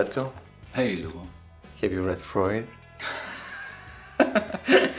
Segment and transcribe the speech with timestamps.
[0.00, 0.32] Hey, Petko,
[0.72, 1.26] Hey, Lubo.
[1.82, 2.66] have you read Freud?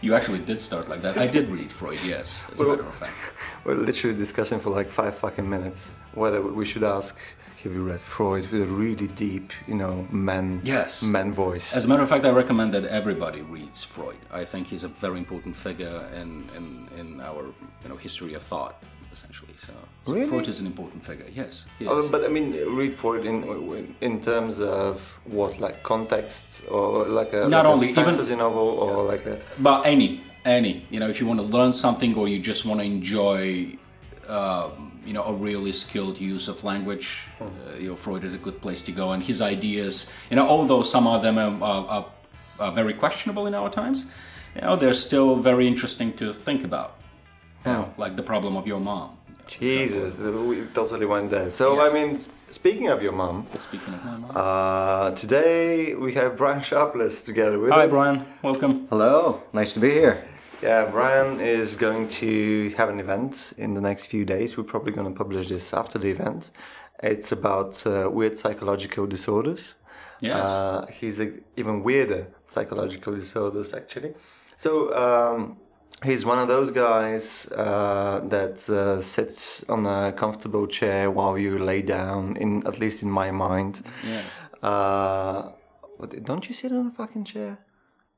[0.00, 1.18] You actually did start like that.
[1.18, 3.34] I did read Freud, yes, as a matter of fact.
[3.64, 7.18] We're literally discussing for like five fucking minutes whether we should ask,
[7.64, 11.02] have you read Freud with a really deep, you know, man, Yes.
[11.02, 11.74] man voice.
[11.74, 14.18] As a matter of fact, I recommend that everybody reads Freud.
[14.30, 17.42] I think he's a very important figure in, in, in our
[17.82, 18.80] you know history of thought,
[19.18, 19.54] essentially.
[19.66, 19.72] So,
[20.06, 20.28] so Really?
[20.28, 21.26] Freud is an important figure.
[21.34, 27.06] Yes, Oh, but I mean, read Freud in in terms of what, like context, or
[27.06, 30.86] like a Not like only, a even- fantasy novel, or like a But any, any,
[30.90, 33.76] you know, if you want to learn something or you just want to enjoy,
[34.28, 37.44] um, you know, a really skilled use of language, uh,
[37.78, 39.10] you know, Freud is a good place to go.
[39.12, 42.06] And his ideas, you know, although some of them are, are, are,
[42.60, 44.04] are very questionable in our times,
[44.54, 46.97] you know, they're still very interesting to think about.
[47.64, 49.18] You know, like the problem of your mom.
[49.46, 51.50] Jesus, we totally went there.
[51.50, 52.16] So I mean,
[52.50, 54.32] speaking of your mom, Speaking of my mom.
[54.34, 57.90] uh, today we have Brian Sharpless together with Hi, us.
[57.90, 58.26] Hi, Brian.
[58.42, 58.86] Welcome.
[58.90, 60.22] Hello, nice to be here.
[60.62, 64.56] Yeah, Brian is going to have an event in the next few days.
[64.58, 66.50] We're probably going to publish this after the event.
[67.02, 69.74] It's about uh, weird psychological disorders.
[70.20, 70.36] Yes.
[70.36, 74.14] Uh, he's a, even weirder psychological disorders, actually.
[74.56, 75.58] So um,
[76.04, 81.58] he's one of those guys uh, that uh, sits on a comfortable chair while you
[81.58, 82.36] lay down.
[82.36, 83.82] In at least in my mind.
[84.04, 84.24] yes.
[84.62, 85.50] Uh,
[85.98, 87.58] what- don't you sit on a fucking chair?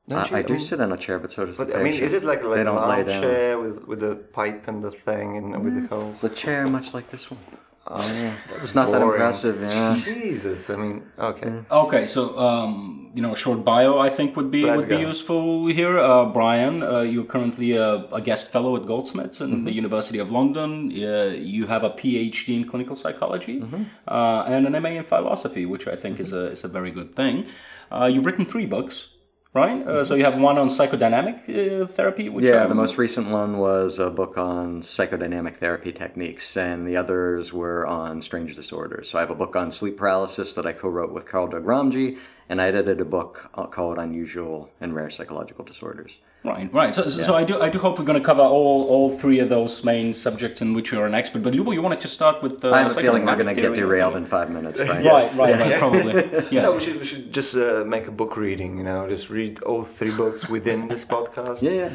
[0.07, 0.35] Don't you?
[0.37, 1.93] I, I do mean- sit on a chair, but so does but the I mean,
[1.93, 5.63] is it like like a lounge chair with with the pipe and the thing and
[5.63, 6.21] with the holes?
[6.21, 7.39] The chair much like this one.
[7.87, 9.15] Oh yeah, that's It's not that boring.
[9.19, 9.95] impressive, yeah.
[9.95, 11.51] Jesus, I mean, okay.
[11.71, 14.97] Okay, so um, you know, a short bio I think would be Let's would be
[14.97, 15.97] useful here.
[15.99, 19.65] Uh, Brian, uh, you're currently a, a guest fellow at Goldsmiths in Mm-hmm.
[19.65, 20.91] the University of London.
[20.91, 23.83] Uh, you have a PhD in clinical psychology Mm-hmm.
[24.07, 27.15] uh, and an MA in philosophy, which I think is a is a very good
[27.15, 27.45] thing.
[27.91, 29.09] Uh, you've written three books,
[29.53, 29.85] right?
[29.85, 33.29] Uh, so you have one on psychodynamic uh, therapy, which Yeah, um, the most recent
[33.29, 39.09] one was a book on psychodynamic therapy techniques, and the others were on strange disorders.
[39.09, 42.17] So I have a book on sleep paralysis that I co-wrote with Karl Doghramji,
[42.47, 46.19] and I edited a book uh, called Unusual and Rare Psychological Disorders.
[46.43, 46.93] Right, right.
[46.95, 49.37] So, so, so I do, I do hope we're going to cover all, all three
[49.39, 51.43] of those main subjects in which you're an expert.
[51.43, 52.71] But Lubo, you wanted to start with the.
[52.71, 55.05] I have a feeling we're going to get derailed in five minutes, Frank.
[55.11, 55.77] Right, right, right.
[55.77, 56.13] Probably.
[56.51, 56.63] Yes.
[56.63, 58.77] No, we should we should just uh, make a book reading.
[58.77, 61.61] You know, just read all three books within this podcast.
[61.61, 61.89] Yeah.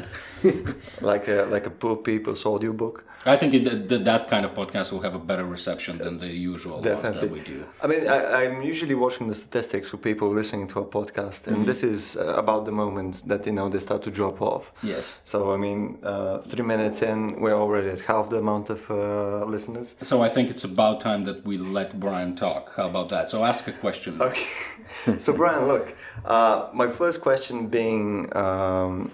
[1.01, 3.03] like a like a poor people's audio book.
[3.25, 6.27] I think it, that that kind of podcast will have a better reception than the
[6.27, 7.65] usual ones that we do.
[7.83, 11.57] I mean, I, I'm usually watching the statistics for people listening to a podcast, and
[11.57, 11.65] Mm-hmm.
[11.65, 14.71] this is uh, about the moment that you know they start to drop off.
[14.83, 15.03] Yes.
[15.23, 19.43] So I mean, uh, three minutes in, we're already at half the amount of uh,
[19.45, 19.95] listeners.
[20.01, 22.73] So I think it's about time that we let Brian talk.
[22.77, 23.29] How about that?
[23.29, 24.21] So ask a question.
[24.21, 24.47] Okay.
[25.17, 25.95] so Brian, look,
[26.25, 28.05] uh, my first question being
[28.37, 29.11] um,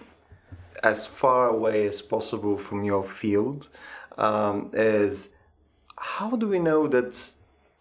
[0.84, 3.70] as far away as possible from your field
[4.18, 5.30] um, is
[5.98, 7.36] how do we know that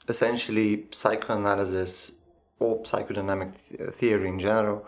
[0.09, 2.13] essentially psychoanalysis
[2.59, 4.87] or psychodynamic th- theory in general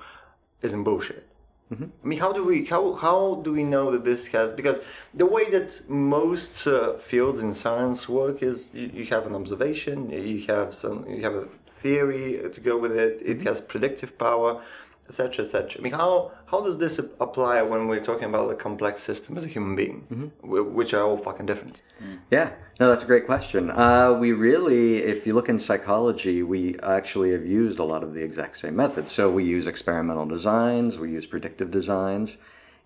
[0.63, 1.27] isn't bullshit?
[1.73, 4.81] I mean, how do we how how do we know that this has because
[5.13, 10.11] the way that most uh, fields in science work is you, you have an observation,
[10.11, 14.63] you have some you have a theory to go with it, it has predictive power,
[15.09, 15.45] etc.
[15.45, 15.77] etc.
[15.79, 19.45] I mean, how how does this apply when we're talking about a complex system as
[19.45, 21.83] a human being, wh- which are all fucking different?
[22.31, 22.51] Yeah,
[22.81, 23.71] no, that's a great question.
[23.71, 28.15] Uh, we really, if you look in psychology, we actually have used a lot of
[28.15, 29.11] the exact same methods.
[29.13, 32.37] So we use experimental designs, we use predictive designs.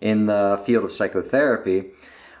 [0.01, 1.91] In the field of psychotherapy,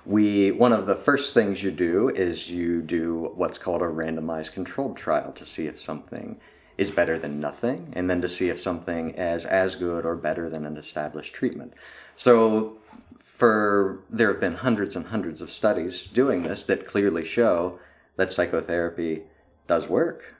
[0.05, 4.53] we one of the first things you do is you do what's called a randomized
[4.53, 6.39] controlled trial to see if something
[6.79, 10.49] is better than nothing, and then to see if something is as good or better
[10.49, 11.73] than an established treatment.
[12.15, 12.77] So
[13.19, 17.79] for there have been hundreds and hundreds of studies doing this that clearly show
[18.15, 19.23] that psychotherapy
[19.67, 20.35] does work.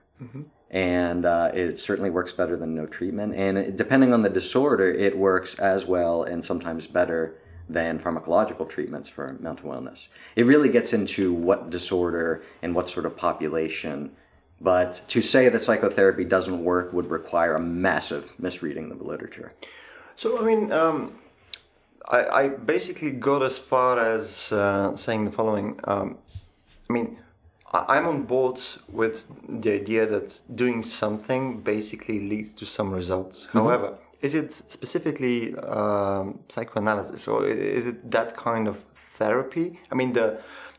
[0.71, 3.33] And uh, it certainly works better than no treatment.
[3.35, 7.35] And it, depending on the disorder it works as well and sometimes better
[7.67, 10.07] than pharmacological treatments for mental illness.
[10.37, 14.11] It really gets into what disorder and what sort of population
[14.61, 19.53] but to say that psychotherapy doesn't work would require a massive misreading of the literature
[20.15, 20.97] So I mean, um,
[22.17, 25.79] I, I basically got as far as uh, saying the following.
[25.91, 26.17] Um,
[26.89, 27.07] I mean,
[27.77, 28.57] I- I'm on board
[29.01, 29.15] with
[29.63, 30.27] the idea that
[30.63, 33.47] doing something basically leads to some results.
[33.53, 33.89] However,
[34.21, 37.47] is it specifically um, psychoanalysis or
[37.79, 38.75] is it that kind of
[39.19, 39.79] therapy?
[39.91, 40.27] I mean, the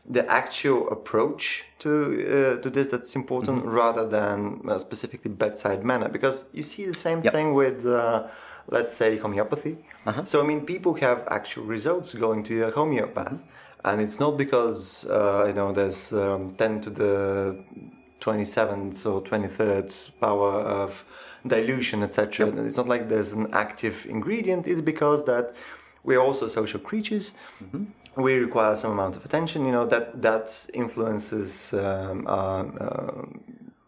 [0.09, 6.09] the actual approach to uh, to this that's important rather than uh, specifically bedside manner.
[6.09, 7.33] Because you see the same Yep.
[7.33, 8.27] thing with uh,
[8.67, 9.77] let's say homeopathy.
[10.23, 13.39] So i mean people have actual results going to a homeopath.
[13.83, 17.63] And it's not because uh, you know there's um, 10 to the
[18.19, 21.03] 27th or 23rd power of
[21.47, 24.67] dilution etc it's not like there's an active ingredient.
[24.67, 25.53] It's because that
[26.03, 27.33] we're also social creatures
[28.15, 33.25] we require some amount of attention you know that that influences um, uh, uh,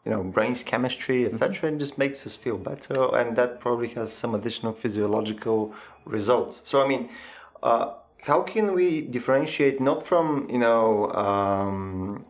[0.06, 4.12] you know brain's chemistry etc and just makes us feel better and that probably has
[4.12, 5.74] some additional physiological
[6.06, 6.62] results.
[6.66, 7.10] So i mean
[7.62, 12.26] uh, how can we differentiate not from you know um,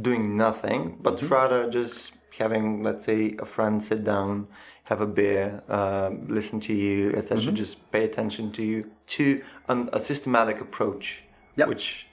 [0.00, 4.46] doing nothing, but rather just having, let's say, a friend sit down,
[4.88, 7.52] have a beer, uh, listen to you, etc.
[7.52, 11.22] Just pay attention to you to an, a systematic approach,
[11.56, 11.68] Yep.
[11.68, 12.06] which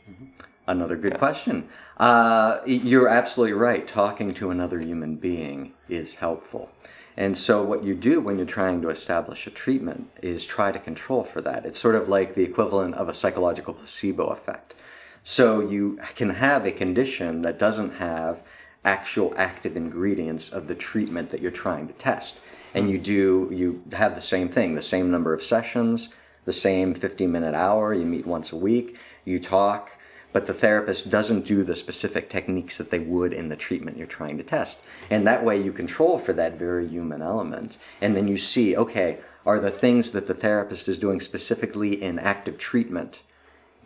[0.67, 1.69] Another good question.
[1.97, 3.87] Uh, you're absolutely right.
[3.87, 6.71] Talking to another human being is helpful.
[7.15, 10.79] And so, what you do when you're trying to establish a treatment is try to
[10.79, 11.65] control for that.
[11.65, 14.75] It's sort of like the equivalent of a psychological placebo effect.
[15.23, 18.41] So, you can have a condition that doesn't have
[18.83, 22.41] actual active ingredients of the treatment that you're trying to test.
[22.75, 26.09] And you do, you have the same thing, the same number of sessions,
[26.43, 29.97] the same 15 minute hour, you meet once a week, you talk,
[30.33, 34.05] but the therapist doesn't do the specific techniques that they would in the treatment you're
[34.05, 34.83] trying to test.
[35.09, 37.77] And that way you control for that very human element.
[38.01, 42.19] And then you see, okay, are the things that the therapist is doing specifically in
[42.19, 43.23] active treatment,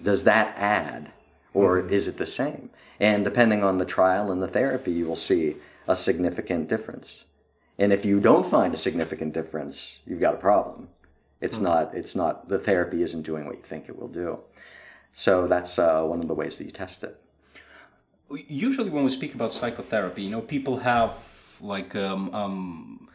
[0.02, 1.12] does that add?
[1.54, 1.94] Or mm-hmm.
[1.94, 2.72] is it the same?
[3.00, 5.58] And depending on the trial and the therapy, you will see
[5.88, 7.26] a significant difference.
[7.80, 10.90] And if you don't find a significant difference, you've got a problem.
[11.40, 14.40] It's not, it's not, the therapy isn't doing what you think it will do.
[15.14, 17.16] So that's uh, one of the ways that you test it.
[18.30, 21.14] Usually, when we speak about psychotherapy, you know, people have
[21.62, 23.10] like um, um,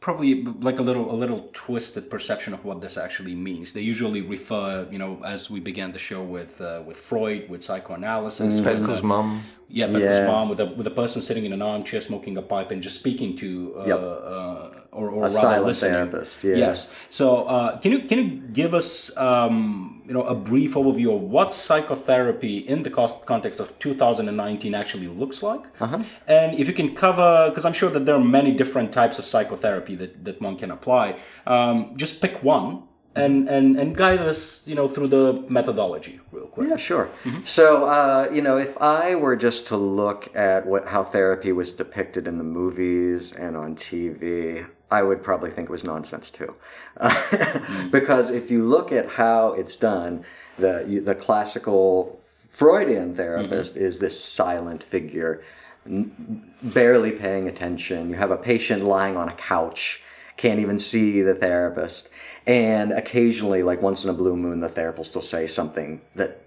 [0.00, 3.72] probably like a little a little twisted perception of what this actually means.
[3.72, 7.62] They usually refer, you know, as we began the show with uh, with Freud, with
[7.62, 9.44] psychoanalysis, with, uh, Petko's mom.
[9.68, 10.26] Yeah, Petko's Yeah.
[10.26, 12.96] mom, with a with a person sitting in an armchair smoking a pipe and just
[13.02, 13.98] speaking to, uh, Yep.
[14.00, 15.92] uh, or, or A rather listening.
[15.92, 16.56] therapist, yeah.
[16.56, 16.92] Yes.
[17.10, 18.28] So, uh, can you can you
[18.60, 23.60] give us, um, you know, a brief overview of what psychotherapy in the cost, context
[23.60, 25.98] of 2019 actually looks like, Uh-huh.
[26.26, 29.24] and if you can cover, because I'm sure that there are many different types of
[29.24, 31.16] psychotherapy that that one can apply.
[31.46, 32.82] Um, just pick one.
[33.18, 36.68] And, and, and guide us, you know, through the methodology real quick.
[36.68, 37.08] Yeah, sure.
[37.44, 41.72] So, uh, you know, if I were just to look at what how therapy was
[41.72, 46.54] depicted in the movies and on TV, I would probably think it was nonsense too,
[47.90, 50.24] because if you look at how it's done,
[50.58, 55.42] the the classical Freudian therapist is this silent figure,
[55.86, 58.08] n- barely paying attention.
[58.08, 60.02] You have a patient lying on a couch
[60.38, 62.08] can't even see the therapist.
[62.46, 66.40] And occasionally, like once in a blue moon, the therapist will say something that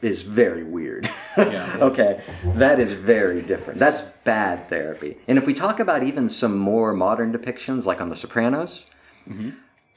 [0.00, 1.08] is very weird.
[1.36, 1.78] Yeah.
[1.80, 3.80] okay, that is very different.
[3.80, 5.16] That's bad therapy.
[5.26, 8.86] And if we talk about even some more modern depictions, like on The Sopranos,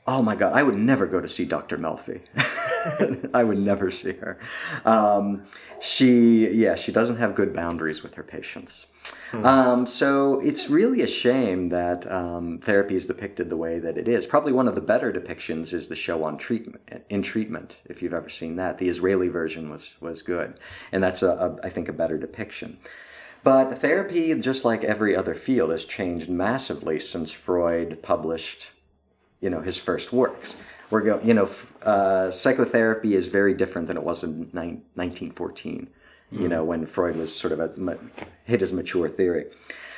[0.07, 1.77] oh my god, I would never go to see Dr.
[1.77, 2.21] Melfi.
[3.33, 4.39] I would never see her.
[4.85, 5.43] Um,
[5.79, 8.87] she, yeah, she doesn't have good boundaries with her patients.
[9.33, 14.07] Um, so it's really a shame that um, therapy is depicted the way that it
[14.07, 14.27] is.
[14.27, 17.05] Probably one of the better depictions is the show on treatment.
[17.09, 20.59] In treatment, if you've ever seen that, the Israeli version was was good,
[20.91, 22.77] and that's a, a I think a better depiction.
[23.43, 28.71] But therapy, just like every other field, has changed massively since Freud published
[29.39, 30.57] you know his first works.
[30.89, 31.49] We're go, you know,
[31.83, 35.89] uh, psychotherapy is very different than it was in nine, 1914.
[36.31, 37.97] You know, when Freud was sort of a,
[38.45, 39.45] hit his mature theory.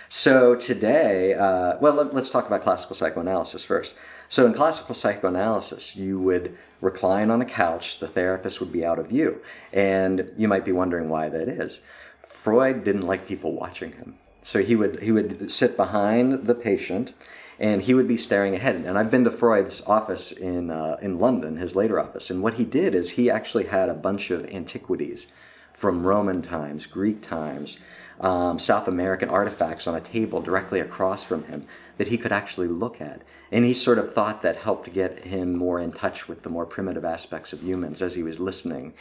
[0.09, 3.95] So today, uh, well, let, let's talk about classical psychoanalysis first.
[4.29, 8.99] So in classical psychoanalysis, you would recline on a couch, the therapist would be out
[8.99, 11.81] of view, and you might be wondering why that is.
[12.21, 14.15] Freud didn't like people watching him.
[14.43, 17.13] So he would he would sit behind the patient,
[17.57, 18.75] and he would be staring ahead.
[18.75, 22.29] And I've been to Freud's office in uh, in London, his later office.
[22.29, 25.27] And what he did is he actually had a bunch of antiquities
[25.73, 27.79] from Roman times, Greek times,
[28.19, 31.65] um, South American artifacts on a table directly across from him
[31.97, 33.21] that he could actually look at.
[33.51, 36.65] And he sort of thought that helped get him more in touch with the more
[36.65, 38.93] primitive aspects of humans as he was listening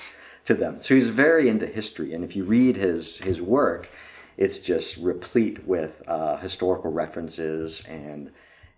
[0.44, 0.78] to them.
[0.78, 2.12] So he's very into history.
[2.12, 3.88] And if you read his, his work,
[4.36, 8.30] it's just replete with uh, historical references and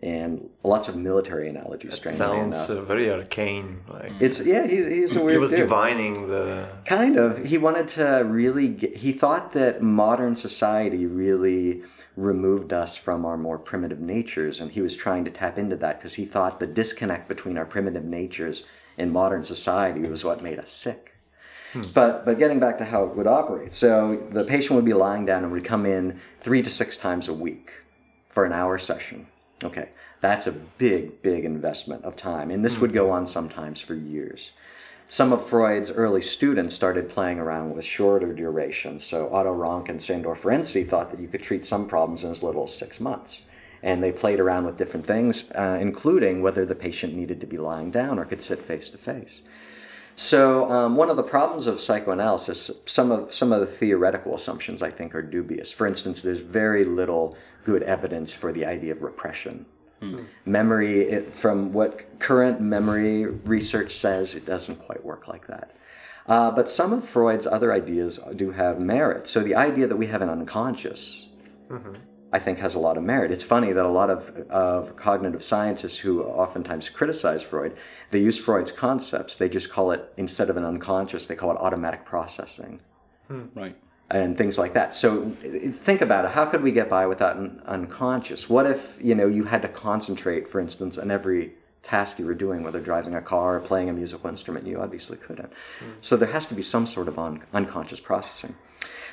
[0.03, 1.95] and lots of military analogies.
[1.95, 3.81] Strangely sounds uh, very arcane.
[3.89, 5.33] Like It's yeah, he's, he's a weird.
[5.33, 5.61] he was dude.
[5.61, 6.69] divining the.
[6.85, 7.45] Kind of.
[7.45, 11.83] He wanted to really get, he thought that modern society really
[12.17, 15.99] removed us from our more primitive natures and he was trying to tap into that
[15.99, 18.63] because he thought the disconnect between our primitive natures
[18.97, 21.15] and modern society was what made us sick.
[21.93, 23.73] But but getting back to how it would operate.
[23.73, 27.27] So the patient would be lying down and would come in 3 to 6 times
[27.27, 27.73] a week
[28.29, 29.27] for an hour session.
[29.63, 29.91] Okay.
[30.21, 34.53] That's a big big investment of time and this would go on sometimes for years
[35.07, 39.05] some of Freud's early students started playing around with shorter durations.
[39.05, 42.43] So Otto Rank and Sandor Ferenczi thought that you could treat some problems in as
[42.43, 43.45] little as six months.
[43.83, 47.59] And they played around with different things, uh, including whether the patient needed to be
[47.59, 49.43] lying down or could sit face to face.
[50.17, 54.81] So um, one of the problems of psychoanalysis, some of some of the theoretical assumptions
[54.81, 55.73] I think are dubious.
[55.73, 59.66] For instance, there's very little good evidence for the idea of repression.
[60.00, 60.16] Hmm.
[60.16, 60.25] Hmm.
[60.44, 65.75] Memory, it, from what current memory research says, it doesn't quite work like that.
[66.26, 69.26] Uh, but some of Freud's other ideas do have merit.
[69.26, 71.28] So the idea that we have an unconscious,
[71.68, 71.92] mm-hmm.
[72.33, 73.30] I think, has a lot of merit.
[73.30, 77.76] It's funny that a lot of, of cognitive scientists who oftentimes criticize Freud,
[78.11, 79.37] they use Freud's concepts.
[79.37, 82.80] They just call it, instead of an unconscious, they call it automatic processing
[83.28, 83.44] hmm.
[83.54, 83.76] Right.
[84.11, 84.95] And things like that.
[84.95, 86.33] So think about it.
[86.33, 88.49] How could we get by without an unconscious?
[88.51, 92.35] What if you know you had to concentrate, for instance, on every task you were
[92.35, 94.67] doing, whether driving a car or playing a musical instrument?
[94.67, 95.51] You obviously couldn't.
[96.01, 98.55] So there has to be some sort of un- unconscious processing.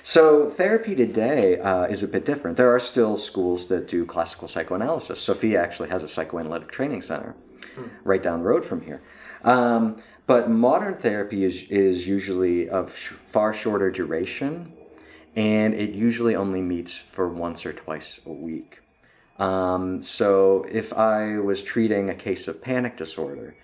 [0.03, 2.57] So therapy today uh, is a bit different.
[2.57, 5.21] There are still schools that do classical psychoanalysis.
[5.21, 7.35] Sofia actually has a psychoanalytic training center
[8.03, 9.01] right down the road from here.
[9.43, 14.73] Um, but modern therapy is, is usually of sh- far shorter duration,
[15.35, 18.81] and it usually only meets for once or twice a week.
[19.39, 23.55] Um, so if I was treating a case of panic disorder,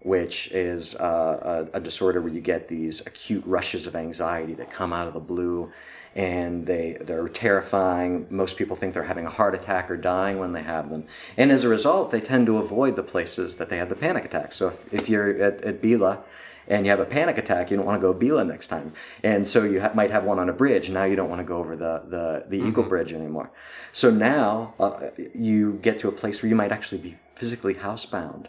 [0.00, 4.70] which is uh, a, a disorder where you get these acute rushes of anxiety that
[4.70, 5.72] come out of the blue
[6.18, 8.26] and they, they're terrifying.
[8.28, 11.04] Most people think they're having a heart attack or dying when they have them.
[11.36, 14.24] And as a result, they tend to avoid the places that they have the panic
[14.24, 14.56] attacks.
[14.56, 16.18] So if, if you're at, at Billa
[16.66, 18.94] and you have a panic attack, you don't want to go Billa next time.
[19.22, 20.90] And so you ha- might have one on a bridge.
[20.90, 23.52] Now you don't want to go over the, the, the Eagle Bridge anymore.
[23.92, 28.46] So now uh, you get to a place where you might actually be physically housebound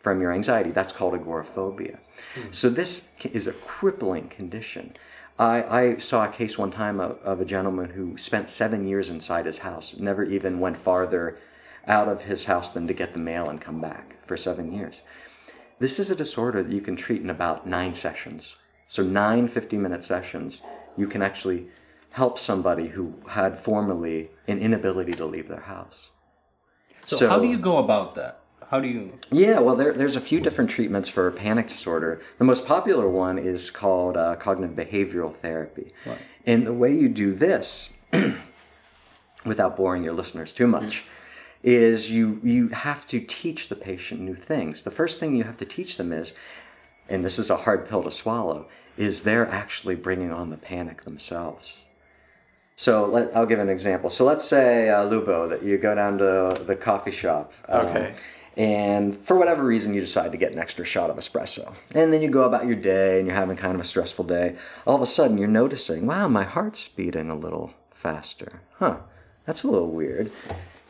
[0.00, 0.70] from your anxiety.
[0.70, 1.98] That's called agoraphobia.
[2.52, 4.94] So this is a crippling condition.
[5.38, 9.10] I, I saw a case one time of, of a gentleman who spent seven years
[9.10, 11.38] inside his house, never even went farther
[11.86, 15.02] out of his house than to get the mail and come back for seven years.
[15.80, 18.56] This is a disorder that you can treat in about nine sessions.
[18.86, 20.62] So nine 50-minute sessions,
[20.96, 21.66] you can actually
[22.10, 26.10] help somebody who had formerly an inability to leave their house.
[27.04, 28.43] So, how do you go about that?
[28.70, 29.12] How do you?
[29.30, 32.20] Yeah, well, there, there's a few different treatments for panic disorder.
[32.38, 35.92] The most popular one is called uh, cognitive behavioral therapy.
[36.46, 37.90] And the way you do this,
[39.46, 41.04] without boring your listeners too much,
[41.62, 44.84] is you, you have to teach the patient new things.
[44.84, 46.34] The first thing you have to teach them is,
[47.08, 48.66] and this is a hard pill to swallow,
[48.96, 51.84] is they're actually bringing on the panic themselves.
[52.76, 54.10] So let, I'll give an example.
[54.10, 57.52] So let's say, uh, Lubo, that you go down to the coffee shop.
[57.68, 58.14] um, Okay.
[58.56, 61.74] And for whatever reason, you decide to get an extra shot of espresso.
[61.94, 64.56] And then you go about your day and you're having kind of a stressful day.
[64.86, 68.60] All of a sudden, you're noticing, wow, my heart's beating a little faster.
[68.78, 68.98] Huh,
[69.44, 70.30] that's a little weird.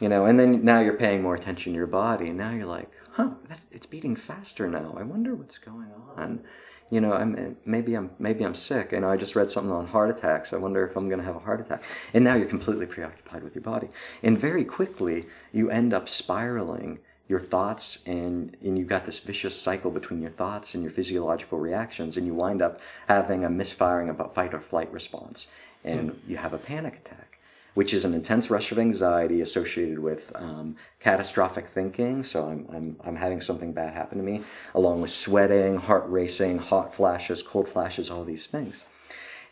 [0.00, 2.28] You know, and then now you're paying more attention to your body.
[2.28, 3.30] And now you're like, huh,
[3.70, 4.94] it's beating faster now.
[4.98, 6.44] I wonder what's going on.
[6.90, 8.92] You know, I'm, eh, maybe I'm maybe I'm sick.
[8.92, 10.52] Know, I just read something on heart attacks.
[10.52, 11.82] I wonder if I'm going to have a heart attack.
[12.12, 13.88] And now you're completely preoccupied with your body.
[14.22, 19.60] And very quickly, you end up spiraling your thoughts and, and you've got this vicious
[19.60, 24.08] cycle between your thoughts and your physiological reactions and you wind up having a misfiring
[24.08, 25.46] of a fight or flight response.
[25.84, 27.34] And you have a panic attack
[27.74, 32.22] which is an intense rush of anxiety associated with um, catastrophic thinking.
[32.22, 34.42] So I'm, I'm, I'm having something bad happen to me
[34.74, 38.84] along with sweating heart racing hot flashes cold flashes all these things.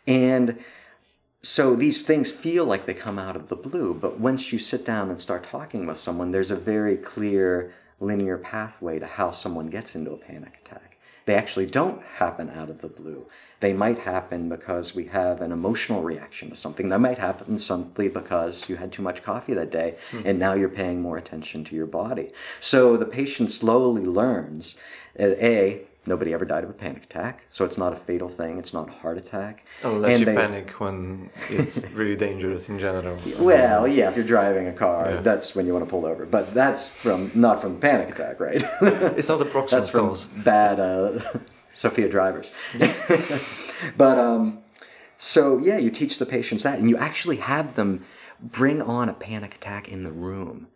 [0.07, 0.59] And
[1.43, 4.85] so these things feel like they come out of the blue, but once you sit
[4.85, 9.67] down and start talking with someone, there's a very clear linear pathway to how someone
[9.67, 10.97] gets into a panic attack.
[11.25, 13.27] They actually don't happen out of the blue.
[13.59, 16.89] They might happen because we have an emotional reaction to something.
[16.89, 20.21] They might happen simply because you had too much coffee that day hmm.
[20.25, 22.29] and now you're paying more attention to your body.
[22.59, 24.75] So the patient slowly learns
[25.15, 28.57] that A, Nobody ever died of a panic attack, so it's not a fatal thing.
[28.57, 29.65] It's not a heart attack.
[29.83, 33.17] Unless And you they- panic when it's really dangerous in general.
[33.39, 36.25] Well, yeah, if you're driving a car, that's when you want to pull over.
[36.25, 38.61] But that's from not from the panic attack, right?
[38.81, 39.75] It's not the proxy.
[39.77, 40.25] that's from cause.
[40.25, 41.19] bad uh,
[41.71, 42.51] Sofia drivers.
[43.97, 44.59] but um,
[45.17, 48.05] so yeah, you teach the patients that, and you actually have them
[48.41, 50.67] bring on a panic attack in the room.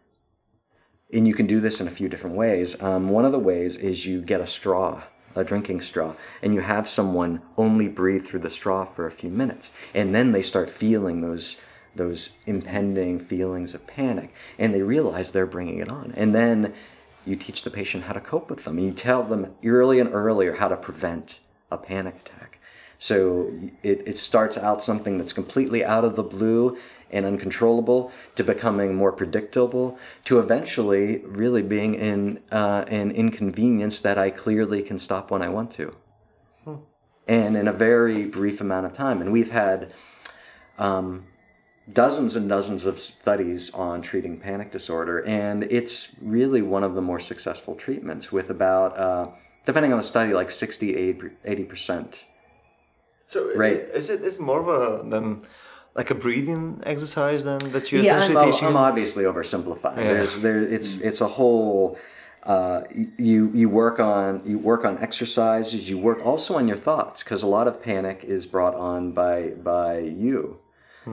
[1.13, 2.81] And you can do this in a few different ways.
[2.81, 5.03] Um, one of the ways is you get a straw,
[5.37, 9.29] a drinking straw, and you have someone only breathe through the straw for a few
[9.29, 11.57] minutes, and then they start feeling those
[11.95, 16.73] those impending feelings of panic, and they realize they're bringing it on, and then
[17.25, 18.77] you teach the patient how to cope with them.
[18.77, 21.39] and You tell them early and earlier how to prevent
[21.71, 22.56] a panic attack.
[22.97, 23.51] So
[23.83, 26.77] it, it starts out something that's completely out of the blue
[27.11, 34.17] and uncontrollable to becoming more predictable to eventually really being in uh, an inconvenience that
[34.17, 35.93] I clearly can stop when I want to.
[37.27, 39.21] And in a very brief amount of time.
[39.21, 39.93] And we've had
[40.77, 41.27] um,
[41.91, 47.01] dozens and dozens of studies on treating panic disorder, and it's really one of the
[47.01, 49.27] more successful treatments with about, uh,
[49.65, 52.25] depending on the study, like 60 80%.
[53.27, 53.79] So Right.
[53.93, 55.41] is it is it more of a than
[55.95, 58.67] like a breathing exercise then that you're yeah, I'm, teaching?
[58.67, 59.97] I'm obviously oversimplifying.
[59.97, 60.13] Yeah.
[60.13, 61.97] There's there it's it's a whole
[62.43, 62.83] uh,
[63.17, 65.89] you you work on you work on exercises.
[65.89, 69.49] You work also on your thoughts because a lot of panic is brought on by
[69.49, 70.59] by you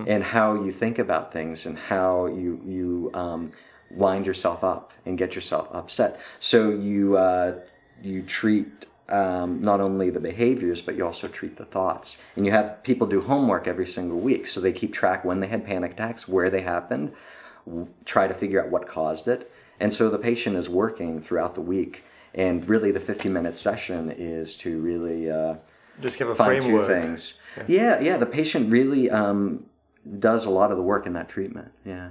[0.06, 3.52] and how you think about things and how you you um,
[3.90, 6.20] wind yourself up and get yourself upset.
[6.38, 7.60] So you uh,
[8.02, 12.16] you treat um, not only the behaviors, but you also treat the thoughts.
[12.36, 15.46] And you have people do homework every single week, so they keep track when they
[15.48, 17.12] had panic attacks, where they happened,
[17.66, 19.50] w- try to figure out what caused it.
[19.80, 22.04] And so the patient is working throughout the week.
[22.34, 25.56] And really, the 50 minute session is to really uh,
[26.00, 26.86] Just have a tune framework.
[26.86, 27.34] things.
[27.68, 29.66] Yeah, yeah, the patient really um,
[30.18, 31.70] does a lot of the work in that treatment.
[31.84, 32.10] Yeah.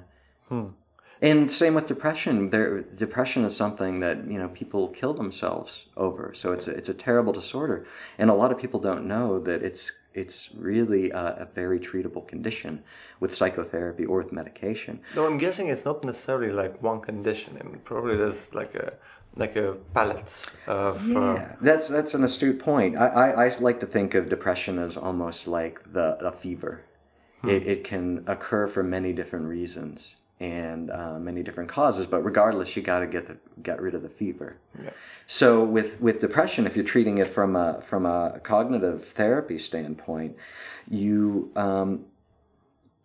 [1.23, 2.49] And same with depression.
[2.49, 6.33] There, depression is something that you know people kill themselves over.
[6.33, 7.85] So it's a, it's a terrible disorder,
[8.17, 12.27] and a lot of people don't know that it's it's really a, a very treatable
[12.27, 12.83] condition
[13.21, 14.99] with psychotherapy or with medication.
[15.15, 17.57] No, I'm guessing it's not necessarily like one condition.
[17.57, 18.91] I mean, probably there's like a
[19.37, 21.09] like a palette of.
[21.09, 22.97] Uh, Yeah, that's that's an astute point.
[22.97, 26.83] I, I, I like to think of depression as almost like the a fever.
[27.45, 32.75] It, it can occur for many different reasons and uh, many different causes, but regardless,
[32.75, 34.57] you got to get the, get rid of the fever.
[35.25, 40.35] So with with depression, if you're treating it from a from a cognitive therapy standpoint,
[40.89, 42.05] you um,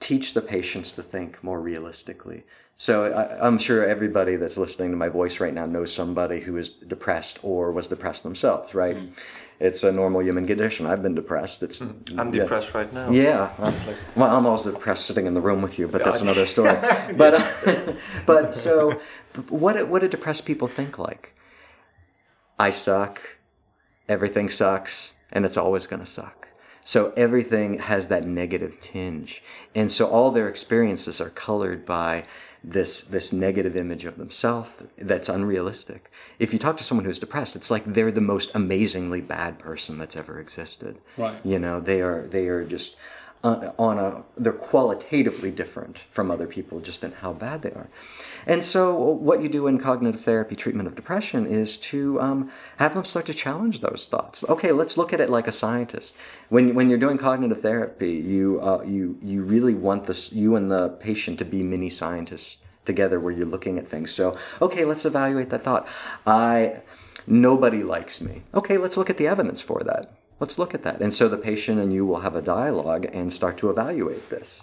[0.00, 2.44] teach the patients to think more realistically.
[2.74, 6.56] So I, I'm sure everybody that's listening to my voice right now knows somebody who
[6.56, 8.96] is depressed or was depressed themselves, right?
[8.96, 9.06] Hmm.
[9.60, 10.86] It's a normal human condition.
[10.86, 11.64] I've been depressed.
[11.64, 11.90] It's hmm.
[12.16, 12.42] I'm yeah.
[12.42, 13.10] depressed right now.
[13.10, 13.50] Yeah,
[14.14, 16.78] well, I'm also depressed sitting in the room with you, but that's another story.
[17.16, 17.34] but
[18.26, 19.00] but so,
[19.48, 21.34] what what do depressed people think like?
[22.56, 23.38] I suck.
[24.08, 26.37] Everything sucks, and it's always going to suck.
[26.88, 29.42] So everything has that negative tinge,
[29.74, 32.24] and so all their experiences are colored by
[32.64, 36.10] this this negative image of themselves that's unrealistic.
[36.38, 39.98] If you talk to someone who's depressed, it's like they're the most amazingly bad person
[39.98, 40.96] that's ever existed.
[41.18, 41.36] Right.
[41.44, 42.96] You know, they are they are just
[43.44, 47.88] uh, on a they're qualitatively different from other people just in how bad they are.
[48.46, 52.94] And so, what you do in cognitive therapy treatment of depression is to um, have
[52.94, 54.44] them start to challenge those thoughts.
[54.48, 56.16] Okay, let's look at it like a scientist.
[56.48, 60.70] When when you're doing cognitive therapy, you uh, you you really want this you and
[60.70, 64.10] the patient to be mini scientists together, where you're looking at things.
[64.10, 65.86] So, okay, let's evaluate that thought.
[66.26, 66.80] I
[67.26, 68.42] nobody likes me.
[68.54, 70.12] Okay, let's look at the evidence for that.
[70.40, 71.00] Let's look at that.
[71.00, 74.62] And so the patient and you will have a dialogue and start to evaluate this.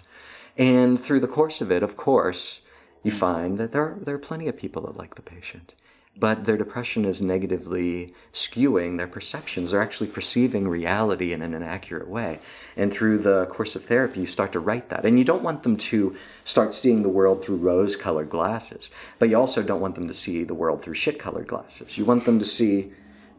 [0.56, 2.60] And through the course of it, of course,
[3.02, 5.74] you find that there are, there are plenty of people that like the patient.
[6.18, 9.70] But their depression is negatively skewing their perceptions.
[9.70, 12.38] They're actually perceiving reality in an inaccurate way.
[12.74, 15.04] And through the course of therapy, you start to write that.
[15.04, 18.90] And you don't want them to start seeing the world through rose colored glasses.
[19.18, 21.98] But you also don't want them to see the world through shit colored glasses.
[21.98, 22.92] You want them to see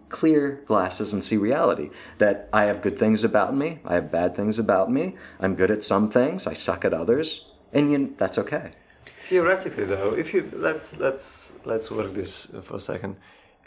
[0.09, 1.89] clear glasses and see reality.
[2.17, 5.71] That I have good things about me, I have bad things about me, I'm good
[5.71, 8.71] at some things, I suck at others, and you, that's okay.
[9.29, 13.17] Theoretically, though, if you let's let's let's work this for a second.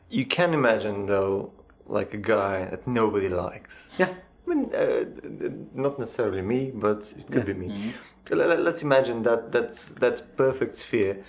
[0.09, 1.53] You can imagine though,
[1.87, 3.91] like a guy that nobody likes.
[3.99, 4.09] Yeah.
[4.47, 5.05] I mean, uh,
[5.75, 7.93] not necessarily me, but it could be me.
[8.31, 11.25] Let- Let's imagine that that's that's perfect sphere.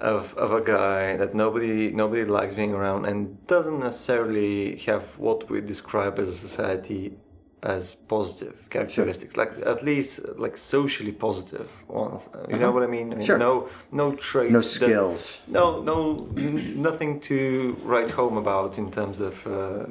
[0.00, 5.48] Of, of a guy that nobody nobody likes being around and doesn't necessarily have what
[5.50, 7.16] we describe as a society
[7.62, 12.28] as positive characteristics, like at least like socially positive ones.
[12.48, 13.12] You know what I mean?
[13.12, 13.38] I mean, Sure.
[13.38, 14.52] No, no traits.
[14.52, 15.40] No that- skills.
[15.48, 19.86] no, no, n- nothing to write home about in terms of uh,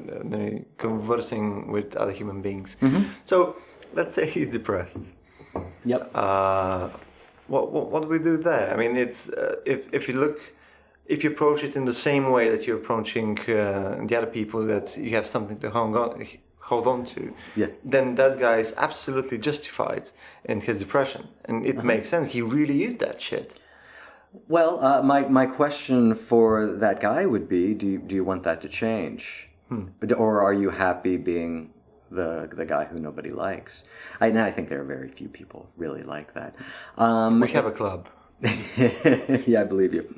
[0.78, 2.78] conversing with other human beings.
[3.24, 3.56] So
[3.94, 5.16] let's say he's depressed.
[5.86, 6.12] Yep.
[6.14, 6.90] Uh,
[7.48, 8.74] what, what what do we do there?
[8.74, 10.40] I mean, it's uh, if if you look,
[11.06, 14.66] if you approach it in the same way that you're approaching uh, the other people
[14.66, 16.26] that you have something to hang on,
[16.72, 17.22] hold on to,
[17.56, 17.68] Yeah.
[17.84, 20.10] then that guy is absolutely justified
[20.44, 22.28] in his depression, and it makes sense.
[22.34, 23.60] He really is that shit.
[24.50, 28.44] Well, uh, my my question for that guy would be: Do you, do you want
[28.44, 29.50] that to change,
[30.18, 31.70] or are you happy being
[32.12, 33.84] the the guy who nobody likes?
[34.20, 36.56] I and I think there are very few people really like that.
[36.98, 38.10] Um, We have a club.
[39.48, 40.14] yeah, I believe you.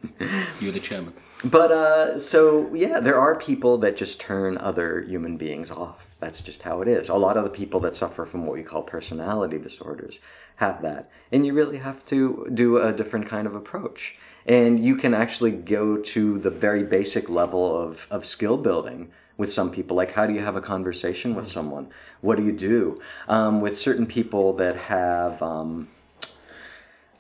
[0.60, 1.14] You're the chairman.
[1.46, 6.16] But uh, so yeah, there are people that just turn other human beings off.
[6.20, 7.10] That's just how it is.
[7.10, 10.20] A lot of the people that suffer from what we call personality disorders
[10.56, 14.16] have that, and you really have to do a different kind of approach.
[14.48, 19.52] And you can actually go to the very basic level of of skill building with
[19.52, 19.96] some people.
[19.96, 21.90] Like, how do you have a conversation with someone?
[22.22, 25.42] What do you do um, with certain people that have?
[25.42, 25.88] Um,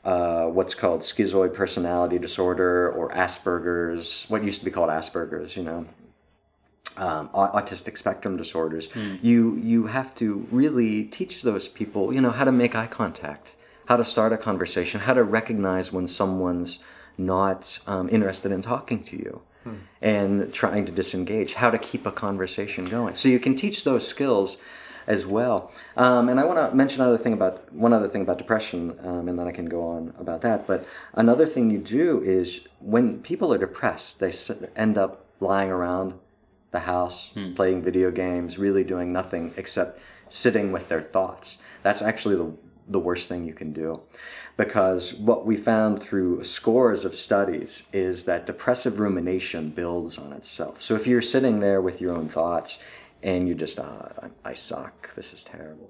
[0.04, 5.64] uh, what's called schizoid personality disorder or Asperger's, what used to be called Asperger's, you
[5.64, 5.86] know,
[6.96, 8.88] um, autistic spectrum disorders.
[9.22, 13.56] You you have to really teach those people, you know, how to make eye contact,
[13.88, 16.80] how to start a conversation, how to recognize when someone's
[17.18, 19.42] not um, interested in talking to you.
[20.02, 23.16] And trying to disengage, how to keep a conversation going.
[23.16, 24.58] So you can teach those skills
[25.08, 25.72] as well.
[25.96, 29.30] Um, and I want to mention another thing about one other thing about depression, um,
[29.30, 30.68] and then I can go on about that.
[30.68, 34.34] But another thing you do is when people are depressed, they
[34.76, 36.14] end up lying around
[36.72, 41.58] the house, playing video games, really doing nothing except sitting with their thoughts.
[41.84, 42.52] That's actually the
[42.88, 44.02] the worst thing you can do.
[44.56, 50.82] Because what we found through scores of studies is that depressive rumination builds on itself.
[50.82, 52.80] So if you're sitting there with your own thoughts
[53.22, 55.90] and you're just, I I suck, this is terrible.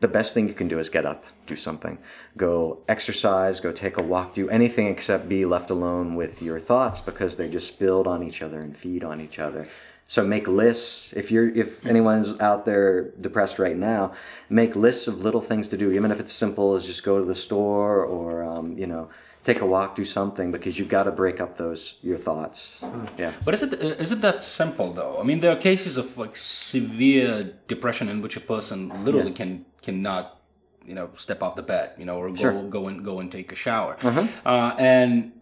[0.00, 1.98] The best thing you can do is get up, do something.
[2.36, 7.00] Go exercise, go take a walk, do anything except be left alone with your thoughts
[7.00, 9.68] because they just build on each other and feed on each other.
[10.06, 11.12] So make lists.
[11.14, 14.12] If you're, if anyone's out there depressed right now,
[14.48, 17.24] make lists of little things to do, even if it's simple as just go to
[17.24, 19.08] the store or, um, you know,
[19.42, 22.78] take a walk, do something because you've got to break up those, your thoughts.
[23.18, 23.32] Yeah.
[23.44, 25.18] But is it is it that simple though?
[25.20, 29.64] I mean, there are cases of like severe depression in which a person literally can
[29.82, 30.40] cannot,
[30.84, 32.52] you know, step off the bed, you know, or go Sure.
[32.58, 32.68] Uh-huh.
[32.68, 33.96] go and go and take a shower.
[34.04, 35.32] Uh, and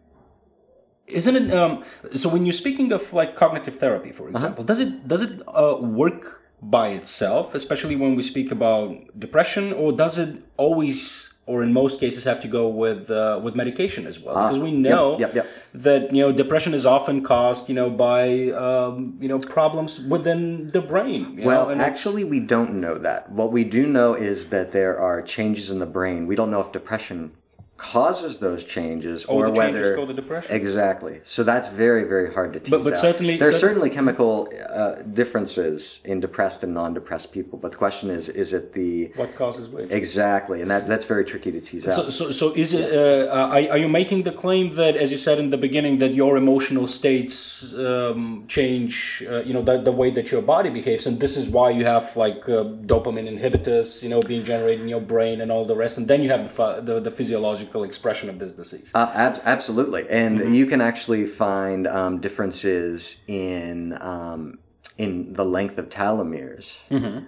[1.06, 1.54] isn't it?
[1.54, 4.18] Um, so when you're speaking of like cognitive therapy, Uh-huh.
[4.18, 8.88] for example, does it does it uh, work by itself, especially when we speak about
[9.18, 11.30] depression, or does it always?
[11.46, 14.72] Or in most cases, have to go with uh, with medication as well, because we
[14.72, 15.46] know Ah, yep, yep.
[15.74, 20.70] that you know depression is often caused you know by um, you know problems within
[20.70, 21.36] the brain.
[21.36, 23.30] you Well, know, and actually, we don't know that.
[23.30, 26.26] What we do know is that there are changes in the brain.
[26.26, 27.32] We don't know if depression
[27.76, 30.54] causes those changes Oh, or the changes whether depression?
[30.54, 31.18] exactly.
[31.22, 32.98] So that's very, very hard to tease but out.
[32.98, 37.58] certainly- there are cer- certainly chemical uh, differences in depressed and non-depressed people.
[37.58, 39.90] But the question is, is it the what causes which?
[39.90, 40.62] exactly?
[40.62, 41.94] And that that's very tricky to tease out.
[41.94, 42.92] So, so, so is it?
[42.92, 42.96] Uh,
[43.38, 46.12] uh, are, are you making the claim that, as you said in the beginning, that
[46.14, 49.24] your emotional states um, change?
[49.28, 51.84] Uh, you know, the, the way that your body behaves, and this is why you
[51.84, 55.74] have like uh, dopamine inhibitors, you know, being generated in your brain and all the
[55.74, 58.90] rest, and then you have the the, the physiological expression of this disease.
[58.94, 64.58] Uh, ab- absolutely, and you can actually find um, differences in um,
[64.96, 66.76] in the length of telomeres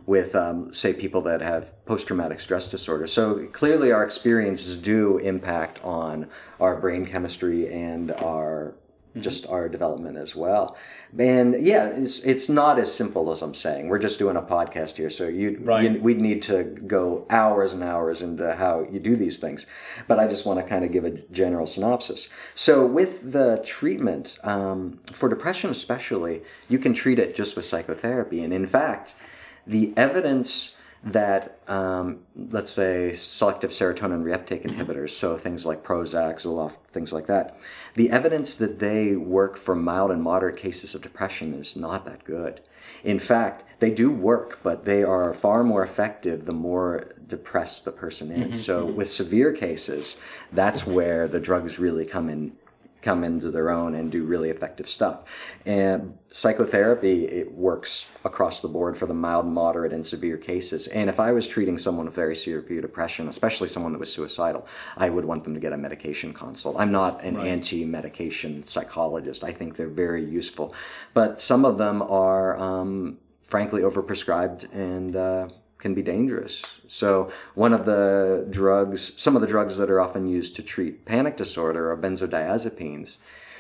[0.07, 3.07] with, um, say, people that have post-traumatic stress disorder.
[3.09, 6.29] So clearly, our experiences do impact on
[6.61, 8.77] our brain chemistry and our
[9.19, 10.77] just our development as well.
[11.19, 13.89] And yeah, it's it's not as simple as I'm saying.
[13.89, 15.91] We're just doing a podcast here, so you, Right.
[15.91, 19.67] you we'd need to go hours and hours into how you do these things.
[20.07, 22.29] But I just want to kind of give a general synopsis.
[22.55, 28.43] So with the treatment um, for depression, especially, you can treat it just with psychotherapy.
[28.43, 29.15] And in fact,
[29.67, 34.81] the evidence that um, let's say selective serotonin reuptake mm-hmm.
[34.81, 37.59] inhibitors, so things like Prozac, Zoloft, things like that,
[37.95, 42.25] the evidence that they work for mild and moderate cases of depression is not that
[42.25, 42.61] good.
[43.05, 47.93] In fact, they do work, but they are far more effective the more depressed the
[47.93, 48.39] person is.
[48.39, 48.53] Mm-hmm.
[48.55, 48.97] So mm-hmm.
[48.97, 50.17] with severe cases,
[50.53, 52.53] that's where the drugs really come in
[53.07, 55.17] come into their own and do really effective stuff.
[55.65, 57.93] And psychotherapy, it works
[58.25, 60.89] across the board for the mild, moderate, and severe cases.
[60.89, 64.67] And if I was treating someone with very severe depression, especially someone that was suicidal,
[64.97, 66.75] I would want them to get a medication consult.
[66.83, 67.47] I'm not an right.
[67.47, 69.45] anti-medication psychologist.
[69.45, 70.75] I think they're very useful,
[71.15, 75.15] but some of them are, um, frankly, overprescribed and.
[75.15, 76.81] Uh, can be dangerous.
[76.87, 81.05] So one of the drugs, some of the drugs that are often used to treat
[81.05, 83.17] panic disorder are benzodiazepines,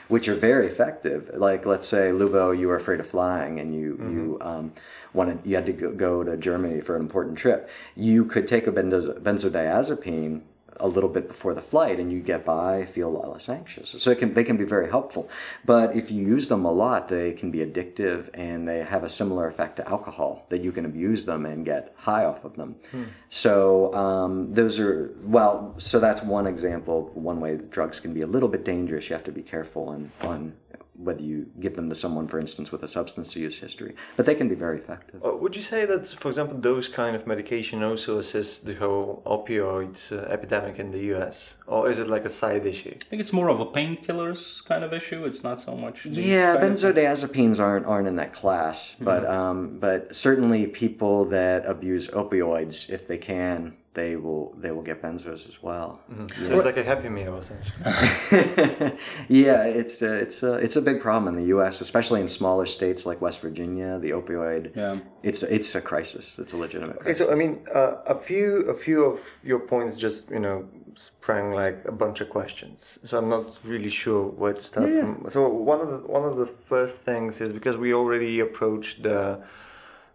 [0.08, 1.30] which are very effective.
[1.34, 4.12] Like let's say Lubo, you were afraid of flying and you mm-hmm.
[4.12, 4.72] you um,
[5.12, 7.68] wanted you had to go, to Germany for an important trip.
[7.94, 10.42] You could take a benzodiazepine
[10.80, 13.90] a little bit before the flight and you get by, feel a lot less anxious.
[13.90, 15.28] So it can, they can be very helpful.
[15.64, 19.08] But if you use them a lot, they can be addictive and they have a
[19.08, 22.76] similar effect to alcohol that you can abuse them and get high off of them.
[22.90, 23.04] Hmm.
[23.28, 28.26] So um, those are, well, so that's one example, one way drugs can be a
[28.26, 29.08] little bit dangerous.
[29.08, 30.54] You have to be careful on, on
[30.98, 33.94] whether you give them to someone, for instance, with a substance use history.
[34.16, 35.24] But they can be very effective.
[35.24, 39.22] Uh, would you say that, for example, those kind of medication also assist the whole
[39.26, 42.94] opioids uh, epidemic in the U.S., or is it like a side issue?
[42.94, 45.24] I think it's more of a painkillers kind of issue.
[45.24, 46.06] It's not so much.
[46.06, 49.04] Yeah, benzodiazepines aren't aren't in that class, mm-hmm.
[49.04, 54.82] but um, but certainly people that abuse opioids, if they can, they will they will
[54.82, 56.00] get benzos as well.
[56.12, 56.44] Mm-hmm.
[56.44, 57.80] So it's like a happy meal, essentially.
[59.28, 62.66] yeah, it's a, it's a, it's a big problem in the U.S., especially in smaller
[62.66, 63.98] states like West Virginia.
[63.98, 66.38] The opioid, yeah, it's it's a crisis.
[66.38, 67.00] It's a legitimate.
[67.00, 67.22] Crisis.
[67.22, 70.68] Okay, so I mean, uh, a few a few of your points just you know
[70.94, 72.98] sprang like a bunch of questions.
[73.02, 74.90] So I'm not really sure where to start.
[74.90, 75.00] Yeah.
[75.00, 75.30] From.
[75.30, 79.42] So one of the one of the first things is because we already approached the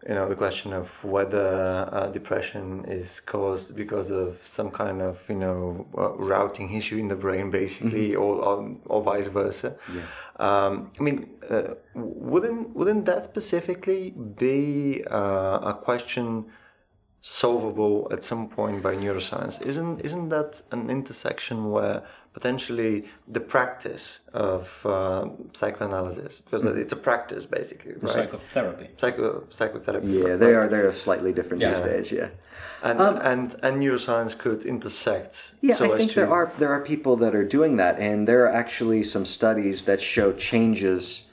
[0.07, 5.23] you know the question of whether uh, depression is caused because of some kind of
[5.29, 8.21] you know uh, routing issue in the brain basically mm-hmm.
[8.21, 10.01] or, or, or vice versa yeah.
[10.39, 16.45] um, i mean uh, wouldn't wouldn't that specifically be uh, a question
[17.21, 24.19] solvable at some point by neuroscience isn't isn't that an intersection where potentially the practice
[24.33, 26.77] of uh, psychoanalysis because mm.
[26.77, 28.13] it's a practice basically right?
[28.13, 30.07] psychotherapy Psycho, psychotherapy.
[30.07, 31.69] Yeah they are they're slightly different yeah.
[31.69, 32.29] these days yeah.
[32.83, 36.19] And, um, and and neuroscience could intersect yeah so i think to...
[36.19, 39.83] there are there are people that are doing that and there are actually some studies
[39.83, 41.31] that show changes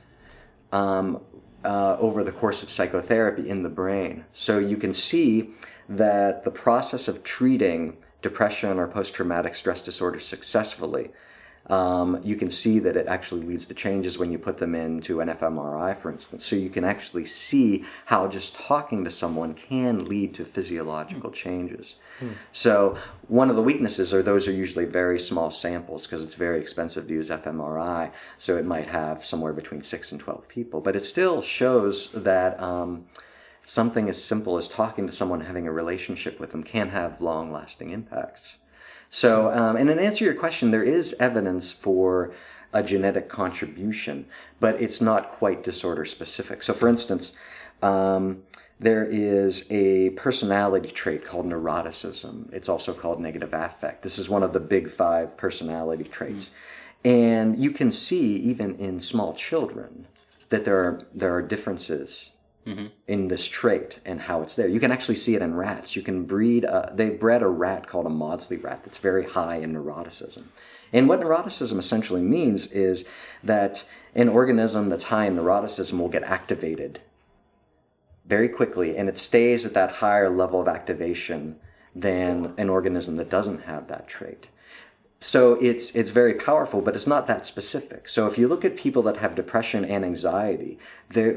[0.72, 1.20] um,
[1.64, 4.24] uh, over the course of psychotherapy in the brain.
[4.32, 5.50] So you can see
[5.88, 11.10] that the process of treating depression or post traumatic stress disorder successfully,
[11.68, 15.20] um, you can see that it actually leads to changes when you put them into
[15.20, 16.44] an fMRI, for instance.
[16.46, 21.96] So you can actually see how just talking to someone can lead to physiological changes.
[22.20, 22.30] Hmm.
[22.52, 22.96] So
[23.28, 27.06] one of the weaknesses are those are usually very small samples because it's very expensive
[27.06, 28.12] to use fMRI.
[28.38, 32.58] So it might have somewhere between six and 12 people, but it still shows that,
[32.62, 33.04] um,
[33.68, 37.52] something as simple as talking to someone, having a relationship with them, can have long
[37.52, 38.56] lasting impacts.
[39.10, 42.32] So, um, and in answer to your question, there is evidence for
[42.72, 44.24] a genetic contribution,
[44.58, 46.62] but it's not quite disorder specific.
[46.62, 47.32] So, for instance,
[47.82, 48.42] um,
[48.80, 52.50] there is a personality trait called neuroticism.
[52.54, 54.02] It's also called negative affect.
[54.02, 56.50] This is one of the big five personality traits.
[57.04, 57.10] Mm.
[57.10, 60.06] And you can see, even in small children,
[60.48, 62.30] that there are, there are differences
[62.68, 62.86] mm-hmm.
[63.06, 64.68] in this trait and how it's there.
[64.68, 65.96] You can actually see it in rats.
[65.96, 69.56] You can breed, a, they bred a rat called a Maudsley rat that's very high
[69.56, 70.44] in neuroticism.
[70.92, 73.06] And what neuroticism essentially means is
[73.42, 77.00] that an organism that's high in neuroticism will get activated
[78.26, 81.56] very quickly and it stays at that higher level of activation
[81.94, 84.48] than an organism that doesn't have that trait.
[85.20, 88.08] So it's it's very powerful, but it's not that specific.
[88.08, 90.78] So if you look at people that have depression and anxiety,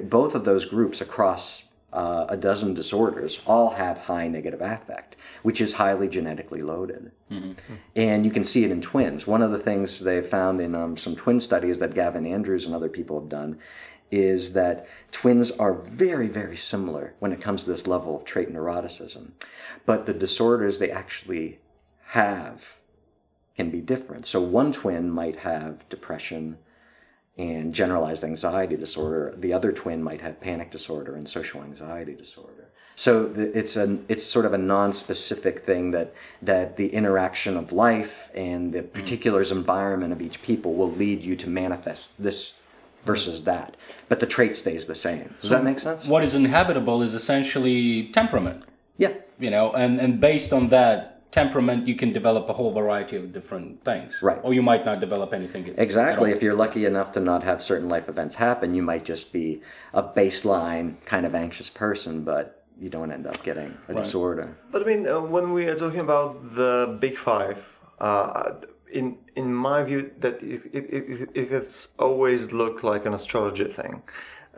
[0.03, 5.59] both of those groups across uh, a dozen disorders all have high negative affect, which
[5.59, 7.11] is highly genetically loaded.
[7.29, 7.73] Mm-hmm.
[7.95, 9.27] And you can see it in twins.
[9.27, 12.75] One of the things they found in um, some twin studies that Gavin Andrews and
[12.75, 13.59] other people have done
[14.09, 18.53] is that twins are very, very similar when it comes to this level of trait
[18.53, 19.31] neuroticism.
[19.85, 21.59] But the disorders they actually
[22.07, 22.80] have
[23.55, 24.25] can be different.
[24.25, 26.57] So one twin might have depression
[27.37, 29.33] and generalized anxiety disorder.
[29.37, 32.69] The other twin might have panic disorder and social anxiety disorder.
[32.95, 38.29] So it's a it's sort of a non-specific thing that that the interaction of life
[38.35, 38.89] and the hmm.
[38.89, 42.55] particulars environment of each people will lead you to manifest this
[43.05, 43.75] versus that.
[44.09, 45.33] But the trait stays the same.
[45.41, 46.07] Does so that make sense?
[46.07, 48.63] What is inhabitable is essentially temperament.
[48.97, 49.13] Yeah.
[49.39, 53.33] You know, and and based on that temperament, you can develop a whole variety of
[53.33, 54.21] different things.
[54.21, 54.39] Right.
[54.43, 55.73] Or you might not develop anything.
[55.77, 56.31] Exactly.
[56.31, 59.61] If you're lucky enough to not have certain life events happen, you might just be
[59.93, 64.57] a baseline kind of anxious person, but you don't end up getting a disorder.
[64.71, 68.55] But I mean, uh, when we are talking about the big five, uh,
[68.91, 73.65] in in my view, that it, it, it, it it's always looked like an astrology
[73.65, 74.01] thing.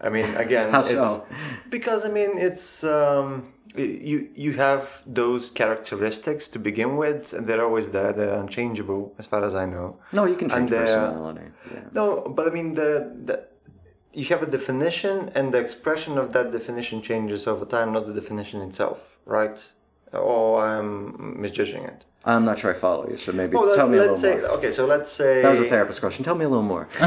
[0.01, 1.25] I mean, again, How it's, so?
[1.69, 7.63] because I mean, it's um, you you have those characteristics to begin with, and they're
[7.63, 8.12] always there.
[8.13, 9.97] They're unchangeable, as far as I know.
[10.13, 11.47] No, you can change And personality.
[11.71, 11.82] Yeah.
[11.93, 13.47] No, but I mean the, the
[14.13, 18.13] you have a definition, and the expression of that definition changes over time, not the
[18.13, 19.67] definition itself, right?
[20.12, 22.03] Or I'm misjudging it.
[22.26, 24.46] I'm not sure I follow you, so maybe Oh, tell me a little say more.
[24.58, 24.72] okay.
[24.72, 26.24] So let's say That was a therapist question.
[26.24, 26.88] Tell me a little more.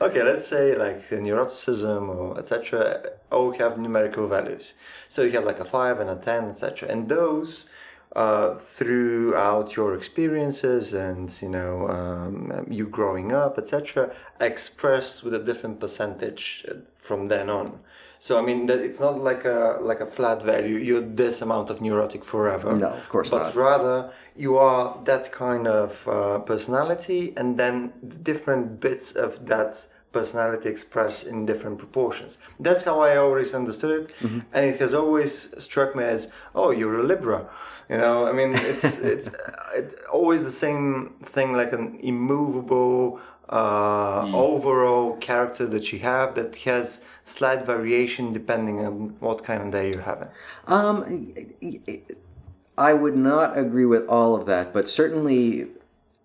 [0.00, 3.02] okay, let's say like neuroticism or etc.
[3.32, 4.74] all have numerical values.
[5.08, 6.88] So you have like a five and a ten, etc.
[6.90, 7.70] And those
[8.14, 14.12] uh, throughout your experiences and you know um, you growing up, etc.
[14.40, 17.80] expressed with a different percentage uh, from then on.
[18.26, 19.60] So I mean that it's not like a
[19.90, 20.76] like a flat value.
[20.88, 22.70] You're this amount of neurotic forever.
[22.74, 23.54] No, of course but not.
[23.54, 23.96] rather
[24.44, 27.74] you are that kind of uh, personality and then
[28.12, 29.72] the different bits of that
[30.12, 34.40] personality expressed in different proportions that's how i always understood it Mm-hmm.
[34.54, 35.32] and it has always
[35.66, 36.20] struck me as
[36.54, 37.40] oh you're a libra
[37.90, 39.28] you know i mean it's it's
[39.80, 44.34] it's always the same thing like an immovable uh, Mm.
[44.34, 49.90] overall character that you have that has slight variation depending on what kind of day
[49.92, 50.28] you're having
[50.66, 51.32] Um,
[52.76, 55.68] I would not agree with all of that, but certainly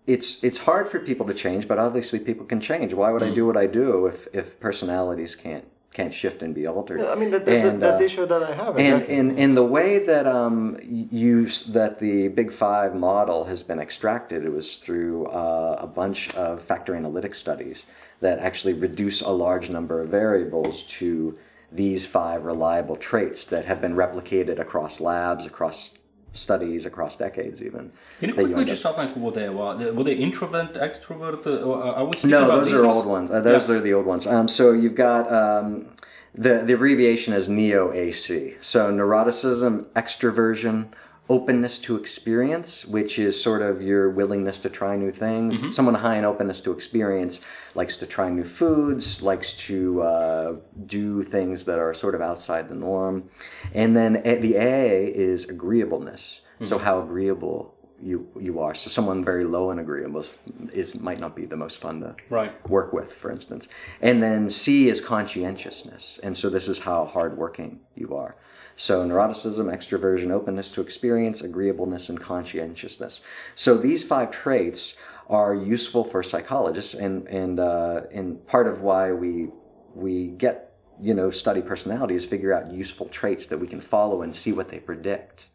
[0.06, 1.68] it's it's hard for people to change.
[1.68, 2.92] But obviously, people can change.
[2.94, 6.66] Why would I do what I do if if personalities can't can't shift and be
[6.66, 7.00] altered?
[7.00, 9.54] i mean that, that's, the, that's uh, the issue that i have And in, in
[9.54, 14.76] the way that um, you that the Big Five model has been extracted, it was
[14.76, 17.86] through uh, a bunch of factor analytic studies
[18.20, 21.38] that actually reduce a large number of variables to
[21.72, 25.94] these five reliable traits that have been replicated across labs, across
[26.32, 27.90] studies, across decades, even.
[28.20, 29.92] Can you quickly just up- outline who they were?
[29.92, 31.46] Were they introvert, extrovert?
[31.46, 32.96] Uh, Are we No, about those are ones?
[32.96, 33.30] old ones.
[33.30, 34.26] Uh, those are the old ones.
[34.26, 35.86] Um, so you've got um,
[36.34, 38.54] the the abbreviation is NEO-AC.
[38.60, 40.86] So neuroticism, extroversion,
[41.30, 45.58] openness to experience, which is sort of your willingness to try new things.
[45.58, 45.70] Mm-hmm.
[45.70, 47.40] Someone high in openness to experience
[47.74, 52.68] likes to try new foods, likes to uh, do things that are sort of outside
[52.68, 53.30] the norm.
[53.72, 56.42] And then eh, the A is agreeableness.
[56.64, 56.84] So mm-hmm.
[56.84, 58.74] how agreeable you you are.
[58.74, 60.30] So someone very low in agreeables
[60.72, 62.52] is might not be the most fun to Right.
[62.68, 63.68] work with, for instance.
[64.00, 66.18] And then C is conscientiousness.
[66.22, 68.36] And so this is how hardworking you are.
[68.76, 73.20] So neuroticism, extroversion, openness to experience, agreeableness, and conscientiousness.
[73.54, 74.96] So these five traits
[75.28, 79.48] are useful for psychologists, and and uh, and part of why we
[79.94, 84.34] we get you know study personalities, figure out useful traits that we can follow and
[84.34, 85.48] see what they predict.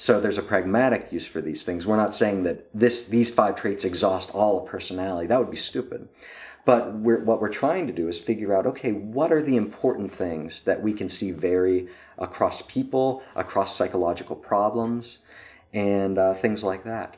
[0.00, 1.84] So there's a pragmatic use for these things.
[1.84, 5.26] We're not saying that this these five traits exhaust all of personality.
[5.26, 6.08] That would be stupid.
[6.64, 10.14] But we're, what we're trying to do is figure out, okay, what are the important
[10.14, 15.20] things that we can see vary across people, across psychological problems,
[15.72, 17.16] and uh, things like that.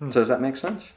[0.00, 0.92] So does that make sense?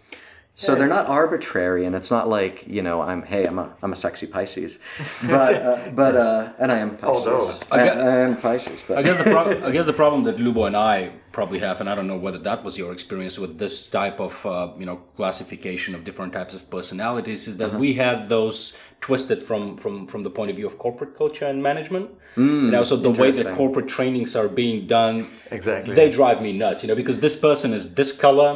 [0.66, 3.94] So they're not arbitrary, and it's not like you know I'm hey I'm a I'm
[3.94, 4.78] a sexy Pisces,
[5.26, 7.28] but uh, but uh, and I am Pisces.
[7.28, 10.24] Although- I, I I am Pisces, but I guess the pro- I guess the problem
[10.26, 10.96] that Lubo and I
[11.32, 14.34] probably have, and I don't know whether that was your experience with this type of
[14.46, 18.58] uh, you know classification of different types of personalities, is that we have those
[19.00, 22.08] twisted from from from the point of view of corporate culture and management.
[22.36, 25.16] you know, so the way that corporate trainings are being done,
[25.52, 25.96] Exactly.
[25.96, 26.84] they drive me nuts.
[26.84, 28.52] You know, because this person is this color.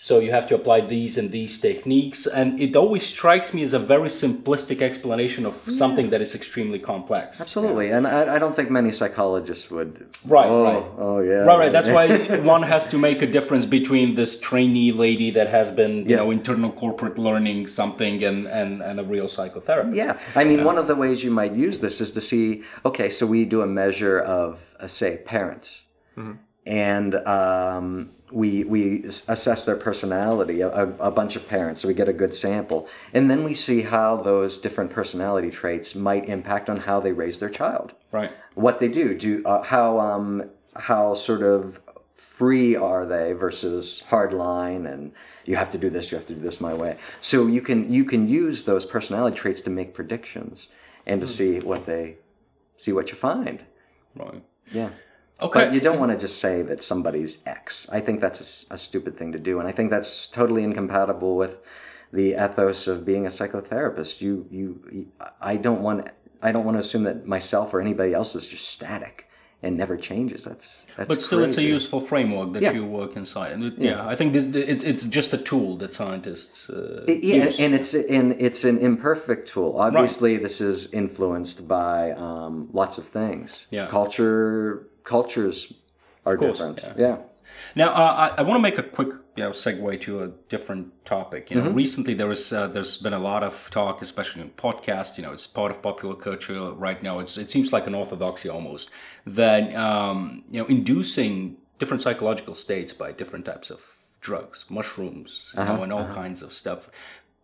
[0.00, 3.72] So you have to apply these and these techniques, and it always strikes me as
[3.72, 7.40] a very simplistic explanation of something that is extremely complex.
[7.40, 10.06] Absolutely, and I, I don't think many psychologists would.
[10.24, 10.84] Right, oh, right.
[10.98, 11.42] Oh, yeah.
[11.48, 11.72] Right, right.
[11.72, 12.06] That's why
[12.56, 16.16] one has to make a difference between this trainee lady that has been, you Yeah.
[16.18, 19.96] know, internal corporate learning something and, and, and a real psychotherapist.
[19.96, 22.62] Yeah, I mean, one of the ways you might use this is to see.
[22.84, 25.86] Okay, so we do a measure of, uh, say, parents,
[26.66, 30.68] and um, we we assess their personality, a,
[30.98, 34.16] a- bunch of parents, so we get a good sample, and then we see how
[34.16, 37.92] those different personality traits might impact on how they raise their child.
[38.12, 38.30] Right.
[38.54, 41.78] what they do do uh, how um how sort of
[42.14, 45.12] free are they versus hard line and
[45.44, 47.92] you have to do this you have to do this my way so you can
[47.92, 50.68] you can use those personality traits to make predictions
[51.06, 52.16] and to see what they
[52.76, 53.64] see what you find
[54.16, 54.42] Right.
[54.72, 54.90] yeah
[55.40, 55.64] Okay.
[55.66, 57.88] But you don't want to just say that somebody's X.
[57.92, 61.60] I think that's a stupid thing to do, and I think that's totally incompatible with
[62.12, 64.20] the ethos of being a psychotherapist.
[64.20, 65.06] You, you,
[65.40, 66.08] I don't want,
[66.42, 69.28] I don't want to assume that myself or anybody else is just static
[69.62, 70.44] and never changes.
[70.44, 71.08] That's that's.
[71.08, 72.72] But still, it's a useful framework that Yeah.
[72.72, 74.06] you work inside, and it, yeah.
[74.06, 77.60] I think this, it's it's just a tool that scientists uh, Yeah, use.
[77.60, 79.76] and it's and it's an imperfect tool.
[79.78, 83.66] Obviously, this is influenced by um, lots of things.
[83.70, 83.86] Yeah.
[83.86, 85.72] culture, cultures
[86.26, 86.78] are course, different.
[86.82, 86.94] yeah.
[87.06, 87.16] Yeah.
[87.74, 90.86] Now, uh, I, I want to make a quick, you know, segue to a different
[91.04, 91.50] topic.
[91.50, 91.82] You know, Mm-hmm.
[91.84, 95.16] recently there was uh, there's been a lot of talk, especially in podcasts.
[95.18, 97.14] You know, it's part of popular culture right now.
[97.22, 98.90] It's it seems like an orthodoxy almost
[99.40, 100.18] that um,
[100.52, 103.80] you know inducing different psychological states by different types of
[104.20, 106.90] drugs, mushrooms, you Uh-huh, know, and all kinds of stuff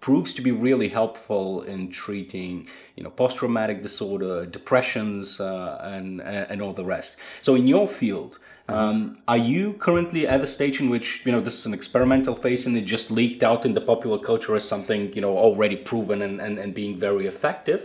[0.05, 2.55] proves to be really helpful in treating
[2.96, 7.16] you know post-traumatic disorder depressions uh, and and all the rest.
[7.40, 8.38] So in your field
[8.68, 12.34] um, are you currently at a stage in which you know this is an experimental
[12.34, 15.76] phase and it just leaked out in the popular culture as something you know already
[15.76, 17.80] proven and, and, and being very effective?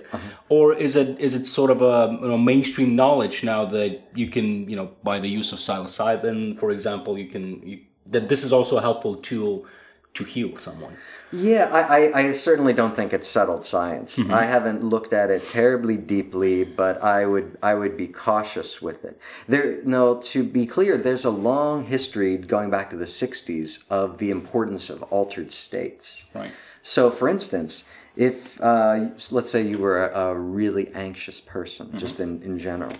[0.49, 3.91] Or is it is it sort of a you know, mainstream knowledge now that
[4.22, 7.80] you can you know by the use of psilocybin for example you can you,
[8.13, 9.65] that this is also a helpful tool
[10.14, 10.97] to heal someone
[11.32, 14.18] Yeah, I, I, I certainly don't think it's settled science.
[14.18, 14.34] Mm-hmm.
[14.34, 19.05] I haven't looked at it terribly deeply, but I would I would be cautious with
[19.05, 19.22] it.
[19.47, 24.18] There, no, to be clear, there's a long history going back to the '60s of
[24.18, 26.26] the importance of altered states.
[26.34, 26.51] right
[26.82, 27.84] So, for instance,
[28.16, 32.93] if uh, let's say you were a, a really anxious person, just in, in general,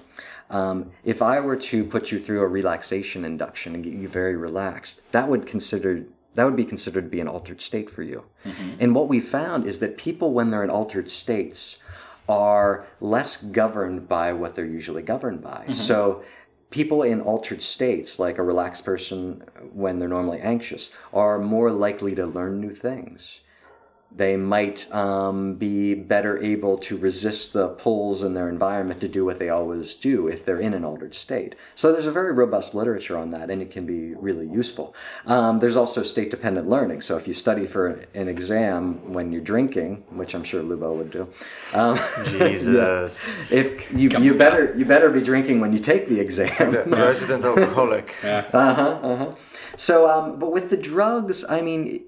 [0.50, 4.36] um, if I were to put you through a relaxation induction and get you very
[4.36, 6.06] relaxed, that would consider
[6.36, 8.26] that would be considered to be an altered state for you.
[8.46, 8.76] Mm-hmm.
[8.80, 11.80] And what we found is that people, when they're in altered states,
[12.28, 15.64] are less governed by what they're usually governed by.
[15.64, 15.72] Mm-hmm.
[15.72, 16.24] So
[16.70, 22.14] people in altered states, like a relaxed person when they're normally anxious, are more likely
[22.16, 23.42] to learn new things.
[24.12, 29.24] They might um, be better able to resist the pulls in their environment to do
[29.24, 31.56] what they always do if they're in an altered state.
[31.76, 34.96] So there's a very robust literature on that, and it can be really useful.
[35.28, 37.02] Um, there's also state dependent learning.
[37.02, 41.12] So if you study for an exam when you're drinking, which I'm sure Lubo would
[41.12, 41.30] do,
[41.74, 43.30] um, Jesus.
[43.52, 46.72] if you you better you better be drinking when you take the exam.
[46.72, 48.16] the resident alcoholic.
[49.80, 52.04] So, um, but with the drugs, I mean,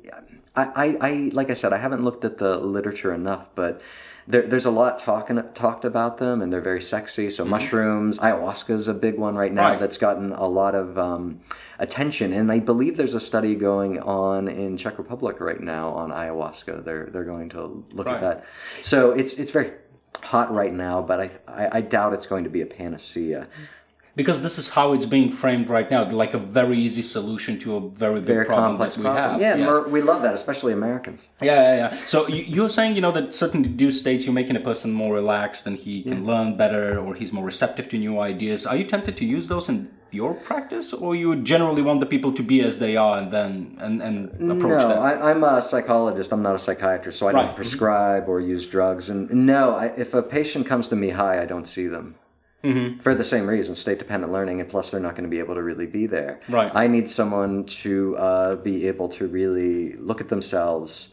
[0.56, 3.82] I, I, I, like I said, I haven't looked at the literature enough, but
[4.28, 7.30] there, there's a lot talking talked about them, and they're very sexy.
[7.30, 9.80] So, mushrooms, ayahuasca is a big one right now Right.
[9.80, 11.40] that's gotten a lot of um,
[11.80, 16.12] attention, and I believe there's a study going on in Czech Republic right now on
[16.12, 16.84] ayahuasca.
[16.84, 18.16] They're they're going to look Right.
[18.16, 18.46] at that.
[18.82, 19.72] So it's it's very
[20.24, 23.48] hot right now, but I, I I doubt it's going to be a panacea.
[24.16, 27.76] Because this is how it's being framed right now like a very easy solution to
[27.76, 29.32] a very big Very problem complex that we problem.
[29.32, 29.88] have Yeah, yes.
[29.88, 31.28] we love that, especially Americans.
[31.42, 34.56] yeah yeah yeah so you, you're saying you know that certain reduced states you're making
[34.56, 38.20] a person more relaxed and he can learn better or he's more receptive to new
[38.20, 42.06] ideas are you tempted to use those in your practice or you generally want the
[42.06, 44.18] people to be as they are and then and, and
[44.52, 46.34] approach No, that I, I'm a psychologist.
[46.34, 47.46] I'm not a psychiatrist, so I Right.
[47.46, 49.10] don't prescribe or use drugs.
[49.10, 52.16] And no, I, if a patient comes to me high, I don't see them.
[52.64, 53.00] Mm-hmm.
[53.00, 55.56] For the same reason, state dependent learning, and plus they're not going to be able
[55.56, 56.42] to really be there.
[56.48, 56.72] Right.
[56.74, 61.10] I need someone to uh, be able to really look at themselves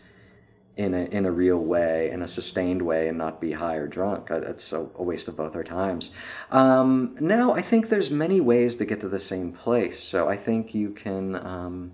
[0.76, 3.86] in a in a real way, in a sustained way, and not be high or
[3.86, 4.30] drunk.
[4.30, 6.10] Uh, That's a, a waste of both our times.
[6.50, 9.98] Um, no, I think there's many ways to get to the same place.
[10.00, 11.34] So I think you can.
[11.34, 11.92] Um,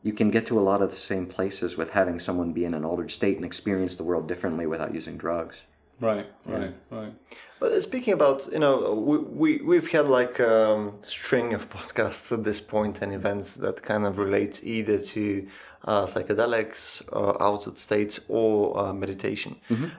[0.00, 2.72] you can get to a lot of the same places with having someone be in
[2.72, 5.62] an altered state and experience the world differently without using drugs.
[6.00, 7.12] right right right
[7.60, 12.30] But speaking about, you know, we, we, we've had like a um, string of podcasts
[12.32, 15.46] at this point and events that kind of relate either to
[15.84, 19.56] uh, psychedelics, or altered states, or uh, meditation.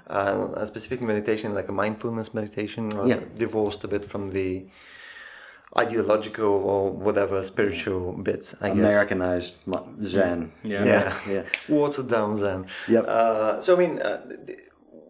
[0.07, 3.19] Uh, specifically meditation, like a mindfulness meditation, rather Yeah.
[3.35, 4.65] divorced a bit from the
[5.77, 8.77] ideological or whatever spiritual bit, I guess.
[8.79, 10.51] Americanized mo- Zen.
[10.63, 10.83] Yeah.
[10.85, 11.17] Yeah.
[11.27, 11.43] Yeah.
[11.69, 12.65] Watered down Zen.
[12.87, 13.05] Yep.
[13.07, 14.59] Uh, so, I mean, uh, th-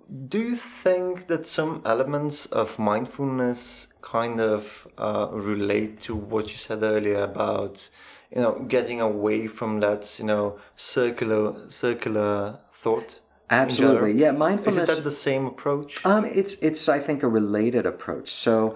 [0.09, 6.57] do you think that some elements of mindfulness kind of uh, relate to what you
[6.57, 7.89] said earlier about,
[8.33, 13.19] you know, getting away from that, you know, circular circular thought?
[13.51, 14.13] Absolutely.
[14.13, 14.95] Yeah, Is mindfulness.
[14.97, 16.03] that the same approach?
[16.05, 18.31] Um, it's it's I think a related approach.
[18.31, 18.75] So,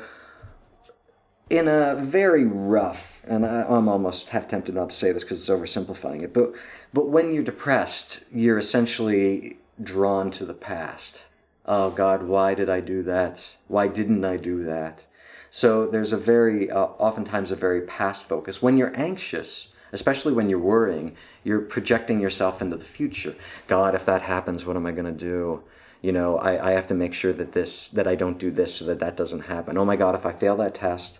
[1.49, 5.39] in a very rough, and I, I'm almost half tempted not to say this because
[5.39, 6.53] it's oversimplifying it, but
[6.93, 11.25] but when you're depressed, you're essentially drawn to the past.
[11.65, 13.55] Oh God, why did I do that?
[13.67, 15.07] Why didn't I do that?
[15.49, 18.61] So there's a very, uh, oftentimes a very past focus.
[18.61, 23.35] When you're anxious, especially when you're worrying, you're projecting yourself into the future.
[23.67, 25.63] God, if that happens, what am I going to do?
[26.01, 28.75] You know, I, I have to make sure that this, that I don't do this
[28.75, 29.77] so that that doesn't happen.
[29.77, 31.19] Oh my God, if I fail that test,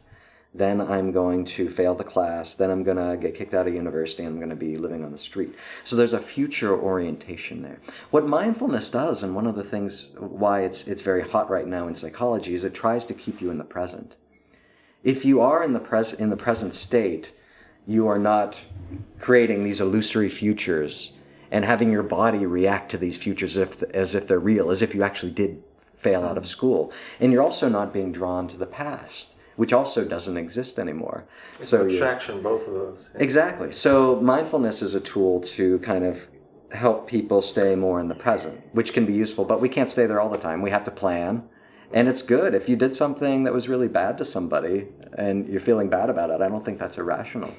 [0.55, 3.73] then I'm going to fail the class, then I'm going to get kicked out of
[3.73, 5.55] university, and I'm going to be living on the street.
[5.83, 7.79] So there's a future orientation there.
[8.11, 11.87] What mindfulness does, and one of the things why it's, it's very hot right now
[11.87, 14.15] in psychology, is it tries to keep you in the present.
[15.03, 17.33] If you are in the, pres- in the present state,
[17.87, 18.63] you are not
[19.19, 21.13] creating these illusory futures
[21.51, 24.93] and having your body react to these futures if, as if they're real, as if
[24.93, 25.63] you actually did
[25.95, 26.91] fail out of school.
[27.19, 31.25] And you're also not being drawn to the past which also doesn't exist anymore.
[31.59, 33.11] It's so abstraction, both of those.
[33.15, 33.71] Exactly.
[33.71, 36.27] So mindfulness is a tool to kind of
[36.71, 40.05] help people stay more in the present, which can be useful, but we can't stay
[40.05, 40.61] there all the time.
[40.61, 41.47] We have to plan.
[41.91, 45.59] And it's good if you did something that was really bad to somebody and you're
[45.59, 46.41] feeling bad about it.
[46.41, 47.53] I don't think that's irrational.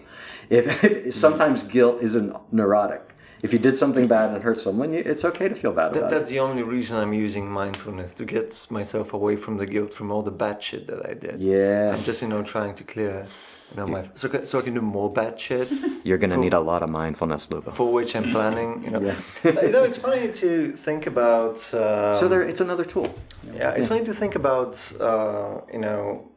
[0.50, 1.10] If, if hmm.
[1.10, 3.13] sometimes guilt isn't neurotic
[3.44, 6.10] if you did something bad and hurt someone, it's okay to feel bad that, about
[6.10, 6.18] that's it.
[6.18, 10.10] That's the only reason I'm using mindfulness to get myself away from the guilt from
[10.10, 11.42] all the bad shit that I did.
[11.42, 11.94] Yeah.
[11.94, 13.26] I'm just you know trying to clear.
[13.70, 15.68] You know, my so, so I can do more bad shit.
[16.04, 17.70] You're gonna need a lot of mindfulness, Lubo.
[17.72, 18.82] For which I'm planning.
[18.84, 19.18] You know, yeah.
[19.44, 21.56] you know it's funny to think about.
[21.74, 23.14] Um, so there, it's another tool.
[23.52, 23.88] Yeah, it's yeah.
[23.88, 24.72] funny to think about.
[24.98, 26.30] Uh, you know,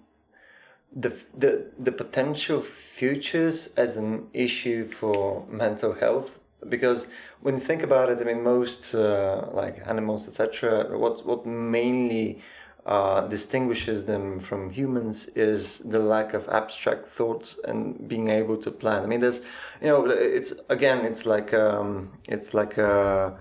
[1.03, 6.39] the, the the potential futures as an issue for mental health
[6.70, 7.07] because
[7.41, 12.41] when you think about it, I mean, most uh, like animals, etc., what what mainly
[12.88, 18.72] uh, distinguishes them from humans is the lack of abstract thought and being able to
[18.72, 19.03] plan.
[19.03, 19.41] I mean, there's,
[19.82, 23.38] you know, it's again, it's like um, it's like a,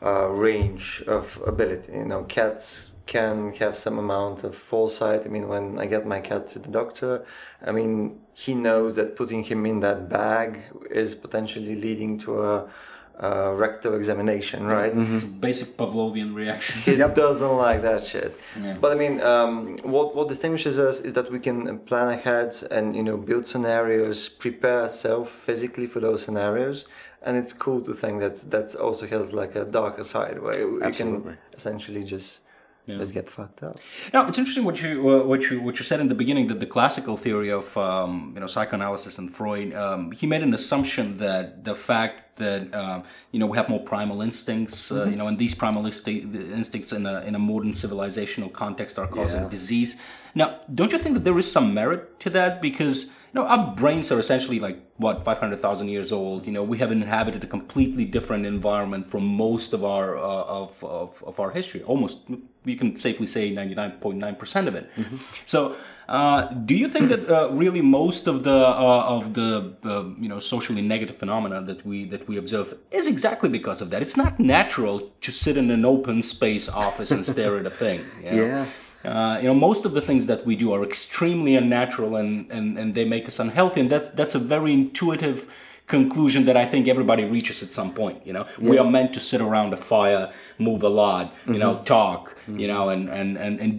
[0.00, 1.92] a range of ability.
[1.92, 5.26] You know, cats can have some amount of foresight.
[5.26, 7.24] I mean, when I get my cat to the doctor,
[7.64, 12.70] I mean, he knows that putting him in that bag is potentially leading to a,
[13.18, 14.92] a rectal examination, right?
[14.92, 15.14] Mm-hmm.
[15.14, 16.80] It's a basic Pavlovian reaction.
[16.82, 17.14] He yep.
[17.14, 18.38] doesn't like that shit.
[18.60, 18.76] Yeah.
[18.80, 22.94] But I mean, um, what what distinguishes us is that we can plan ahead and
[22.94, 26.86] you know build scenarios, prepare ourselves physically for those scenarios,
[27.20, 30.82] and it's cool to think that that also has like a darker side where we
[30.82, 31.32] Absolutely.
[31.32, 32.41] can essentially just
[32.86, 32.96] yeah.
[32.96, 33.76] let's get fucked up.
[34.12, 36.60] Now it's interesting what you uh, what you what you said in the beginning that
[36.60, 41.18] the classical theory of um, you know psychoanalysis and Freud um, he made an assumption
[41.18, 45.10] that the fact that uh, you know we have more primal instincts uh, mm-hmm.
[45.10, 49.42] you know and these primal instincts in a in a modern civilizational context are causing
[49.42, 49.48] yeah.
[49.48, 49.96] disease.
[50.34, 53.74] Now don't you think that there is some merit to that because you know, our
[53.74, 56.46] brains are essentially like what 500,000 years old.
[56.46, 60.84] You know, we have inhabited a completely different environment from most of our uh, of,
[60.84, 61.82] of, of our history.
[61.82, 62.18] Almost,
[62.64, 64.90] we can safely say 99.9 percent of it.
[64.96, 65.16] Mm-hmm.
[65.44, 65.76] So,
[66.08, 69.74] uh, do you think that uh, really most of the uh, of the
[70.20, 74.02] you know socially negative phenomena that we that we observe is exactly because of that?
[74.02, 78.00] It's not natural to sit in an open space office and stare at a thing.
[78.22, 78.46] You know?
[78.46, 78.66] Yeah.
[79.04, 82.78] Uh, you know, most of the things that we do are extremely unnatural and, and,
[82.78, 83.80] and they make us unhealthy.
[83.80, 85.52] And that's, that's a very intuitive
[85.96, 88.18] conclusion that I think everybody reaches at some point.
[88.28, 88.70] You know, yeah.
[88.70, 90.24] we are meant to sit around a fire,
[90.68, 91.62] move a lot, you mm-hmm.
[91.62, 92.58] know, talk, mm-hmm.
[92.60, 93.72] you know, and, and, and, and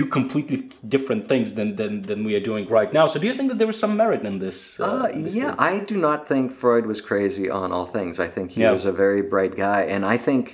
[0.00, 0.58] do completely
[0.96, 3.04] different things than, than, than we are doing right now.
[3.12, 4.80] So do you think that there is some merit in this?
[4.80, 5.56] Uh, uh, in this yeah, thing?
[5.58, 8.14] I do not think Freud was crazy on all things.
[8.26, 8.70] I think he yeah.
[8.76, 9.80] was a very bright guy.
[9.94, 10.44] And I think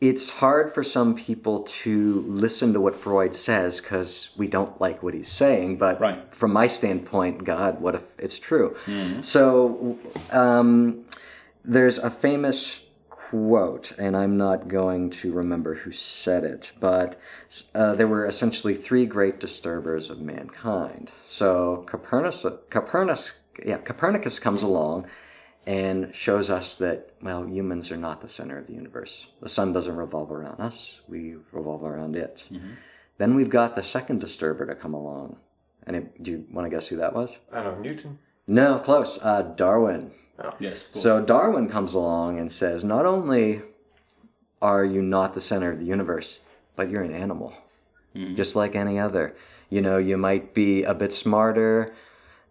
[0.00, 5.02] it's hard for some people to listen to what Freud says because we don't like
[5.02, 5.76] what he's saying.
[5.76, 6.34] But right.
[6.34, 8.76] from my standpoint, God, what if it's true?
[8.86, 9.20] Mm-hmm.
[9.20, 9.98] So
[10.30, 11.04] um,
[11.64, 17.20] there's a famous quote, and I'm not going to remember who said it, but
[17.74, 21.10] uh, there were essentially three great disturbers of mankind.
[21.24, 23.34] So Copernicus, Copernicus,
[23.64, 25.06] yeah, Copernicus comes along
[25.70, 29.28] and shows us that, well, humans are not the center of the universe.
[29.40, 32.48] The sun doesn't revolve around us, we revolve around it.
[32.50, 32.70] Mm-hmm.
[33.18, 35.36] Then we've got the second disturber to come along.
[35.86, 37.38] And it, do you want to guess who that was?
[37.52, 38.18] I don't know, Newton?
[38.48, 39.20] No, close.
[39.22, 40.10] Uh, Darwin.
[40.42, 40.54] Oh.
[40.58, 40.88] Yes.
[40.90, 43.62] So Darwin comes along and says, not only
[44.60, 46.40] are you not the center of the universe,
[46.74, 47.54] but you're an animal,
[48.16, 48.34] mm-hmm.
[48.34, 49.36] just like any other.
[49.68, 51.94] You know, you might be a bit smarter,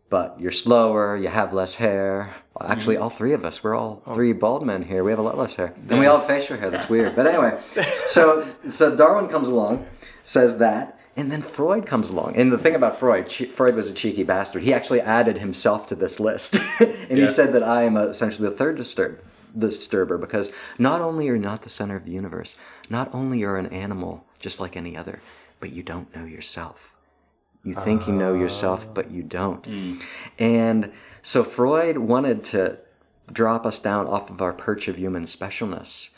[0.10, 2.34] but you're slower, you have less hair.
[2.60, 3.04] Well, actually, mm-hmm.
[3.04, 4.14] all three of us, we're all oh.
[4.14, 5.04] three bald men here.
[5.04, 5.74] We have a lot less hair.
[5.90, 6.70] And we all have facial hair.
[6.70, 7.16] That's weird.
[7.16, 7.60] But anyway,
[8.06, 9.88] so so Darwin comes along,
[10.24, 12.36] says that, and then Freud comes along.
[12.36, 14.64] And the thing about Freud, Freud was a cheeky bastard.
[14.64, 16.56] He actually added himself to this list.
[16.80, 17.16] and yeah.
[17.16, 19.22] he said that I am essentially the third disturb,
[19.58, 22.56] disturber because not only are you not the center of the universe,
[22.90, 25.22] not only are an animal just like any other,
[25.60, 26.96] but you don't know yourself
[27.64, 29.66] You think you know yourself, but you don't.
[30.38, 30.92] And
[31.22, 32.80] so Freud wanted to
[33.32, 36.10] drop us down off of our perch of human specialness.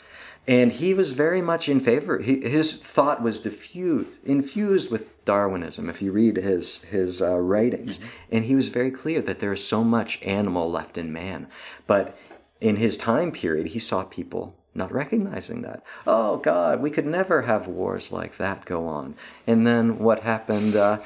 [0.46, 2.18] And he was very much in favor.
[2.18, 5.88] He, his thought was diffused, infused with Darwinism.
[5.88, 9.64] If you read his his uh, writings, and he was very clear that there is
[9.64, 11.46] so much animal left in man.
[11.86, 12.18] But
[12.60, 15.84] in his time period, he saw people not recognizing that.
[16.08, 19.14] Oh God, we could never have wars like that go on.
[19.46, 20.74] And then what happened?
[20.74, 20.98] Uh,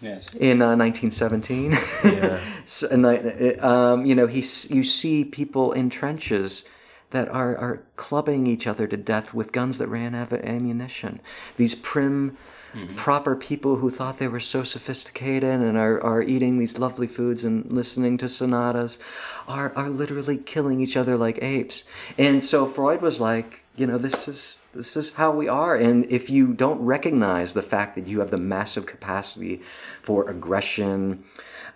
[0.00, 0.34] Yes.
[0.34, 1.72] in uh, 1917.
[2.64, 4.40] so, and, um, you know, he,
[4.74, 6.64] you see people in trenches
[7.10, 11.20] that are, are clubbing each other to death with guns that ran out of ammunition.
[11.56, 12.36] These prim,
[12.94, 17.44] proper people who thought they were so sophisticated and are, are eating these lovely foods
[17.44, 19.00] and listening to sonatas
[19.48, 21.82] are, are literally killing each other like apes.
[22.16, 25.74] And so Freud was like, you know, this is this is how we are.
[25.74, 29.62] And if you don't recognize the fact that you have the massive capacity
[30.02, 31.24] for aggression,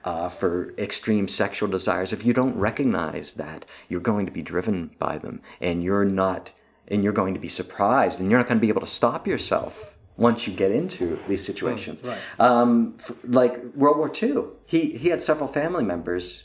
[0.04, 4.90] uh, for extreme sexual desires, if you don't recognize that, you're going to be driven
[4.98, 6.52] by them and you're not,
[6.88, 9.26] and you're going to be surprised and you're not going to be able to stop
[9.26, 12.04] yourself once you get into these situations.
[12.38, 16.44] Um, f- like World War II, he, he had several family members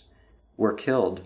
[0.57, 1.21] were killed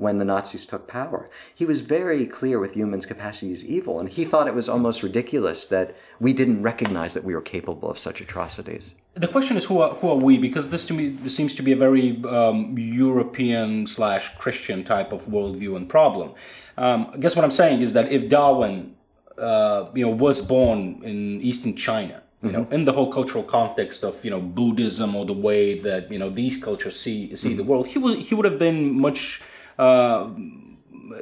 [0.00, 1.28] when the Nazis took power.
[1.54, 5.02] He was very clear with humans' capacity is evil, and he thought it was almost
[5.02, 8.94] ridiculous that we didn't recognize that we were capable of such atrocities.
[9.14, 10.38] The question is who are, who are we?
[10.38, 15.12] Because this to me this seems to be a very um, European slash Christian type
[15.12, 16.32] of worldview and problem.
[16.78, 18.94] Um, I guess what I'm saying is that if Darwin,
[19.36, 24.02] uh, you know, was born in Eastern China, you know, in the whole cultural context
[24.02, 27.64] of you know Buddhism or the way that you know these cultures see see the
[27.64, 29.42] world, he would he would have been much.
[29.80, 30.28] Uh,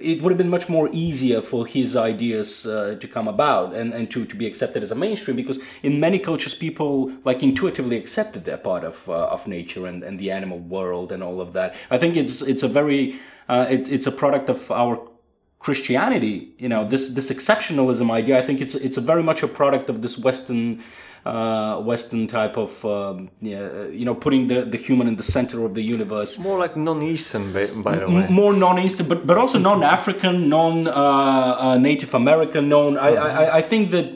[0.03, 3.95] it would have been much more easier for his ideas uh, to come about and,
[3.95, 7.97] and to, to be accepted as a mainstream because in many cultures people like intuitively
[7.97, 11.53] accepted they're part of uh, of nature and, and the animal world and all of
[11.53, 11.75] that.
[11.91, 14.95] I think it's it's a very uh, it, it's a product of our
[15.61, 18.39] christianity you know this this exceptionalism idea.
[18.39, 20.83] I think it's it's a very much a product of this western
[21.25, 25.64] uh, Western type of, um, yeah, you know, putting the, the human in the center
[25.64, 28.27] of the universe More like non-Eastern, by, by the M- way.
[28.31, 32.97] more non-Eastern, but but also non-African, non-Native American, non.
[32.99, 34.07] I, I I think that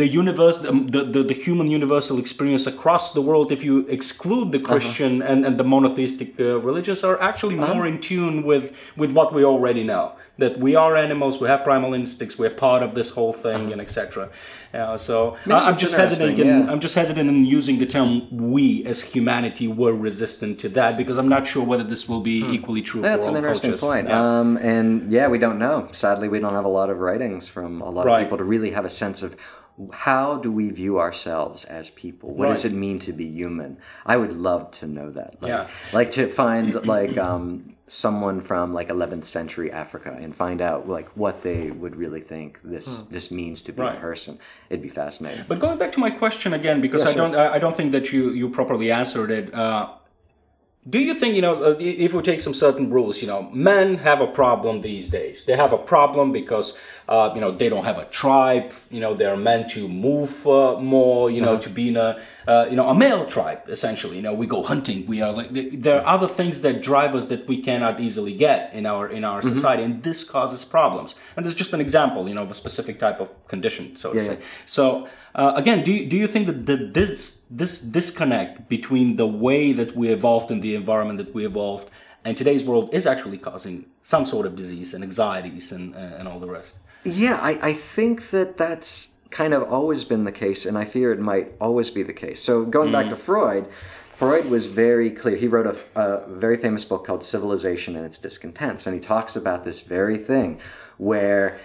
[0.00, 0.72] the universe, the,
[1.12, 5.56] the the human universal experience across the world, if you exclude the Christian and, and
[5.58, 10.12] the monotheistic uh, religions, are actually more in tune with with what we already know.
[10.38, 13.80] That we are animals, we have primal instincts, we're part of this whole thing, and
[13.80, 14.30] etc.
[14.72, 16.38] Uh, so I, I'm just hesitant.
[16.38, 16.70] In, yeah.
[16.72, 18.10] I'm just hesitant in using the term
[18.50, 22.38] "we" as humanity were resistant to that because I'm not sure whether this will be
[22.54, 23.02] equally true.
[23.02, 23.80] That's an interesting cultures.
[23.86, 24.08] point.
[24.08, 24.38] Yeah.
[24.40, 25.88] Um, and yeah, we don't know.
[25.92, 28.20] Sadly, we don't have a lot of writings from a lot Right.
[28.20, 29.36] of people to really have a sense of
[29.92, 32.34] how do we view ourselves as people?
[32.34, 33.78] What does it mean to be human?
[34.04, 35.36] I would love to know that.
[35.42, 35.68] Like, Yeah.
[35.92, 41.08] like to find like um, someone from like 11th century Africa and find out like
[41.16, 43.82] what they would really think this this means to be.
[43.82, 43.96] Right.
[43.96, 44.38] a person.
[44.68, 45.44] It'd be fascinating.
[45.48, 48.12] But going back to my question again, because I don't, I I don't think that
[48.12, 49.52] you you properly answered it.
[49.52, 49.88] Uh,
[50.88, 53.98] do you think you know uh, if we take some certain rules, you know, men
[53.98, 55.44] have a problem these days.
[55.44, 56.78] They have a problem because
[57.10, 58.72] uh, you know they don't have a tribe.
[58.88, 61.28] You know, they're meant to move uh, more.
[61.30, 64.16] You know, to be in a uh, you know a male tribe essentially.
[64.16, 65.06] You know, we go hunting.
[65.06, 68.72] We are like there are other things that drive us that we cannot easily get
[68.72, 71.16] in our in our society, and this causes problems.
[71.36, 74.12] And this is just an example, you know, of a specific type of condition, so
[74.12, 74.38] to say.
[74.64, 79.26] So uh, again, do you, do you think that the, this this disconnect between the
[79.26, 81.90] way that we evolved and the environment that we evolved
[82.24, 86.28] and today's world is actually causing some sort of disease and anxieties and uh, and
[86.28, 86.76] all the rest?
[87.04, 91.12] Yeah, I, I think that that's kind of always been the case, and I fear
[91.12, 92.42] it might always be the case.
[92.42, 93.18] So going back to mm.
[93.18, 93.70] Freud,
[94.10, 95.36] Freud was very clear.
[95.36, 99.34] He wrote a, a very famous book called Civilization and Its Discontents, and he talks
[99.34, 100.60] about this very thing
[100.98, 101.58] where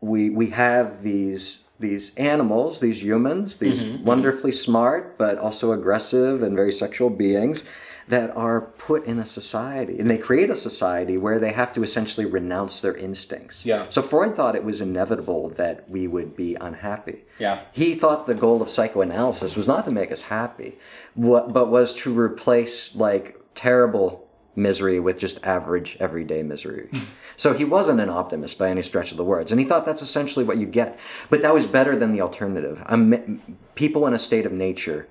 [0.00, 4.04] we we have these these animals, these humans, these mm-hmm, mm-hmm.
[4.04, 7.62] wonderfully smart but also aggressive and very sexual beings
[8.08, 11.82] that are put in a society and they create a society where they have to
[11.82, 13.64] essentially renounce their instincts.
[13.64, 13.86] Yeah.
[13.90, 17.24] So Freud thought it was inevitable that we would be unhappy.
[17.38, 17.60] Yeah.
[17.72, 20.78] He thought the goal of psychoanalysis was not to make us happy,
[21.16, 26.88] but was to replace like terrible misery with just average everyday misery.
[27.36, 30.02] so he wasn't an optimist by any stretch of the words, and he thought that's
[30.02, 30.98] essentially what you get.
[31.30, 32.82] But that was better than the alternative.
[32.86, 33.40] Um,
[33.74, 35.08] people in a state of nature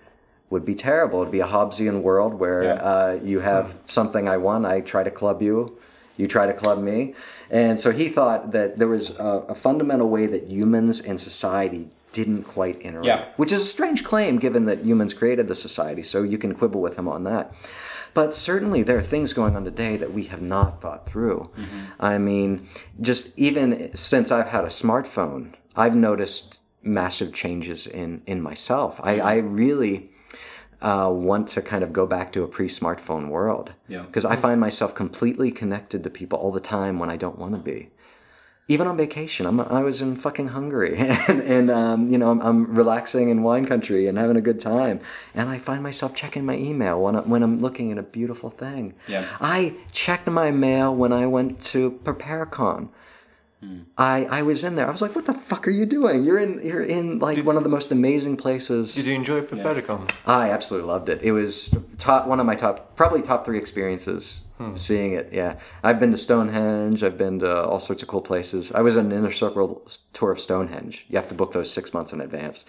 [0.50, 1.22] would be terrible.
[1.22, 2.74] It'd be a Hobbesian world where Yeah.
[2.74, 5.78] uh, you have something I want, I try to club you,
[6.18, 7.16] you try to club me.
[7.50, 11.90] And so he thought that there was a, a fundamental way that humans and society
[12.12, 13.06] didn't quite interact.
[13.06, 13.26] Yeah.
[13.38, 16.82] Which is a strange claim given that humans created the society, so you can quibble
[16.82, 17.54] with him on that.
[18.14, 21.50] But certainly there are things going on today that we have not thought through.
[22.00, 22.68] I mean,
[23.00, 29.00] just even since I've had a smartphone, I've noticed massive changes in, in myself.
[29.04, 30.10] I, I really
[30.82, 33.72] uh, want to kind of go back to a pre-smartphone world.
[33.88, 34.02] Yeah.
[34.02, 37.54] Because I find myself completely connected to people all the time when I don't want
[37.54, 37.92] to be.
[38.72, 40.96] Even on vacation, I'm, I was in fucking Hungary,
[41.28, 44.60] and, and um, you know I'm, I'm relaxing in wine country and having a good
[44.60, 45.00] time,
[45.34, 48.50] and I find myself checking my email when, I, when I'm looking at a beautiful
[48.50, 48.94] thing.
[49.08, 49.26] Yeah.
[49.42, 52.90] I checked my mail when I went to Perperikon.
[53.62, 53.82] Hmm.
[53.96, 54.88] I, I was in there.
[54.88, 56.24] I was like, "What the fuck are you doing?
[56.24, 60.10] You're in you're in like one of the most amazing places." Did you enjoy Perperikon?
[60.26, 61.22] I absolutely loved it.
[61.22, 64.76] It was top one of my top, probably top three experiences hmm.
[64.76, 65.30] seeing it.
[65.32, 67.04] Yeah, I've been to Stonehenge.
[67.04, 68.72] I've been to all sorts of cool places.
[68.72, 71.06] I was on an inner circle tour of Stonehenge.
[71.08, 72.66] You have to book those six months in advance,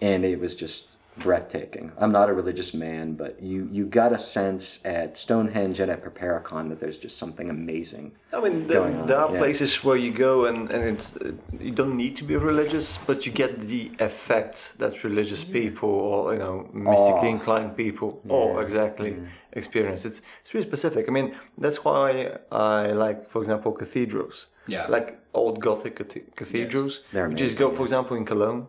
[0.00, 1.92] and it was just breathtaking.
[1.98, 6.02] I'm not a religious man, but you you got a sense at Stonehenge and at
[6.02, 8.12] Perperikon that there's just something amazing.
[8.32, 9.38] I mean, going there, on, there are yeah.
[9.38, 13.26] places where you go and, and it's uh, you don't need to be religious, but
[13.26, 17.36] you get the effect that religious people or you know mystically Awe.
[17.38, 19.16] inclined people, oh, exactly,
[19.52, 20.04] experience.
[20.04, 21.06] It's it's really specific.
[21.08, 24.46] I mean, that's why I like, for example, cathedrals.
[24.66, 24.86] Yeah.
[24.88, 27.00] Like old Gothic cath- cathedrals.
[27.12, 28.68] They're you just go, for example, in Cologne.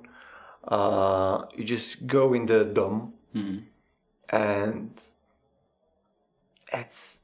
[0.67, 3.13] Uh, you just go in the dome,
[4.29, 4.91] and
[6.71, 7.21] it's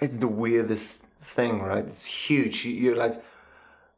[0.00, 1.84] it's the weirdest thing, right?
[1.84, 2.64] It's huge.
[2.64, 3.22] You- You're like,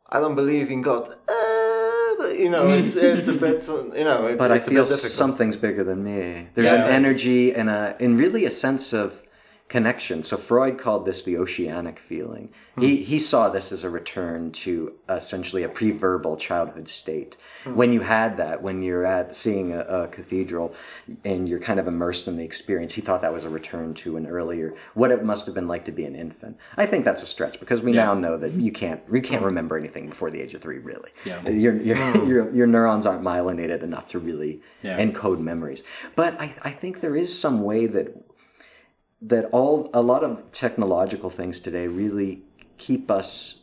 [0.08, 1.08] I don't believe in God.
[1.08, 4.70] Uh, but, you know, it's it's a bit, you know, it, but I it's a
[4.70, 6.48] feel something's bigger than me.
[6.54, 6.84] There's Yeah.
[6.86, 9.22] an energy and a and really a sense of
[9.68, 10.22] connection.
[10.22, 12.50] So Freud called this the oceanic feeling.
[12.76, 12.82] Hmm.
[12.82, 17.36] He he saw this as a return to essentially a pre-verbal childhood state.
[17.64, 17.74] Hmm.
[17.74, 20.72] When you had that, when you're at seeing a, a cathedral
[21.24, 24.16] and you're kind of immersed in the experience, he thought that was a return to
[24.16, 26.56] an earlier what it must have been like to be an infant.
[26.76, 29.76] I think that's a stretch because we now know that you can't you can't remember
[29.76, 30.78] anything before the age of three.
[30.78, 31.48] Really, Yeah.
[31.48, 34.98] your your, your your neurons aren't myelinated enough to really Yeah.
[35.00, 35.82] encode memories.
[36.14, 38.14] But I, I think there is some way that
[39.22, 42.42] that all a lot of technological things today really
[42.76, 43.60] keep us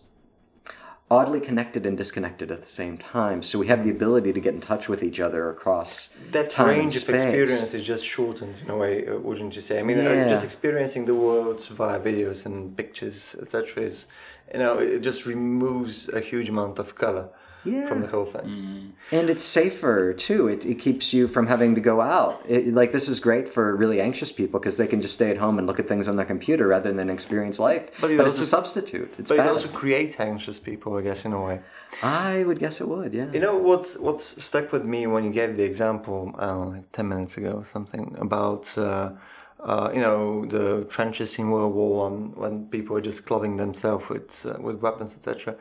[1.11, 3.43] oddly connected and disconnected at the same time.
[3.43, 6.95] So we have the ability to get in touch with each other across that range
[6.95, 9.79] of experience is just shortened in a way, uh, wouldn't you say?
[9.79, 10.27] I mean, Yeah.
[10.27, 14.07] just experiencing the world via videos and pictures, etc., is
[14.51, 17.29] you know, it just removes a huge amount of color
[17.65, 17.85] Yeah.
[17.87, 18.93] from the whole thing.
[19.11, 20.47] And it's safer too.
[20.47, 22.41] It, it keeps you from having to go out.
[22.47, 25.37] It, like this is great for really anxious people because they can just stay at
[25.37, 27.85] home and look at things on their computer rather than experience life.
[28.01, 29.13] But But, it it's a substitute.
[29.17, 29.47] It's But bad.
[29.47, 31.59] it also creates anxious people, I guess, in a way.
[32.01, 33.13] I would guess it would.
[33.13, 33.27] Yeah.
[33.31, 36.69] You know what's what's stuck with me when you gave the example, I don't know,
[36.77, 39.11] like ten minutes ago or something about uh,
[39.59, 44.09] uh, you know the trenches in World War One when people were just clothing themselves
[44.09, 45.55] with uh, with weapons, etc.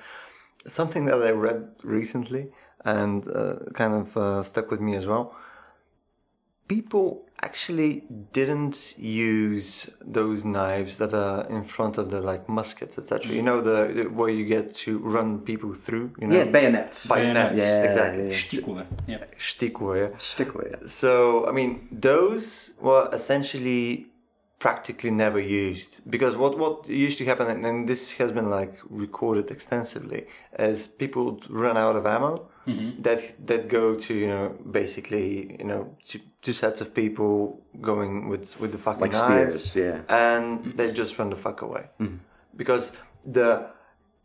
[0.66, 2.48] Something that I read recently
[2.84, 5.34] and uh, kind of uh, stuck with me as well.
[6.68, 13.32] People actually didn't use those knives that are in front of the like muskets, etc.
[13.32, 16.12] You know the, the where you get to run people through.
[16.20, 17.06] You know, yeah, bayonets.
[17.06, 17.58] bayonets.
[17.58, 18.26] Yeah, exactly.
[18.26, 18.30] yeah.
[18.30, 18.86] Stikwe.
[19.08, 19.24] Yeah.
[19.38, 20.16] Stikwe, yeah.
[20.18, 20.48] Stick.
[20.86, 24.06] So, I mean, those were essentially
[24.60, 28.74] practically never used because what, what used to happen, and, and this has been like
[28.88, 30.24] recorded extensively,
[30.58, 33.00] is people run out of ammo mm-hmm.
[33.02, 38.28] that that go to you know basically you know two, two sets of people going
[38.28, 40.00] with with the fucking Like knives, spears, yeah.
[40.08, 40.76] and mm-hmm.
[40.76, 42.16] they just run the fuck away mm-hmm.
[42.56, 43.70] because the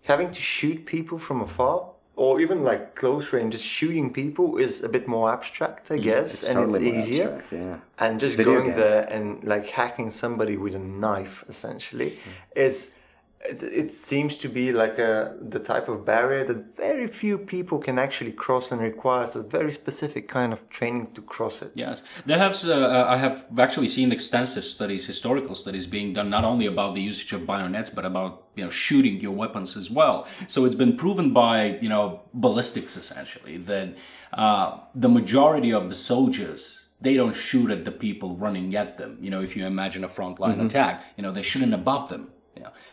[0.03, 4.83] having to shoot people from afar or even like close range, just shooting people is
[4.83, 7.29] a bit more abstract, I guess, It's and totally it's easier.
[7.29, 7.77] abstract, yeah.
[7.99, 8.75] And just going game.
[8.75, 12.59] there and like hacking somebody with a knife, essentially, mm.
[12.67, 12.95] is
[13.45, 17.77] it, it seems to be like a the type of barrier that very few people
[17.77, 21.71] can actually cross and requires a very specific kind of training to cross it.
[21.75, 22.55] Yes, there have.
[22.65, 27.01] Uh, I have actually seen extensive studies, historical studies, being done not only about the
[27.01, 30.27] usage of bayonets, but about you know shooting your weapons as well.
[30.47, 33.95] So it's been proven by you know ballistics essentially that
[34.33, 39.19] uh, the majority of the soldiers they don't shoot at the people running at them.
[39.21, 42.31] You know, if you imagine a frontline attack, you know they're shooting above them.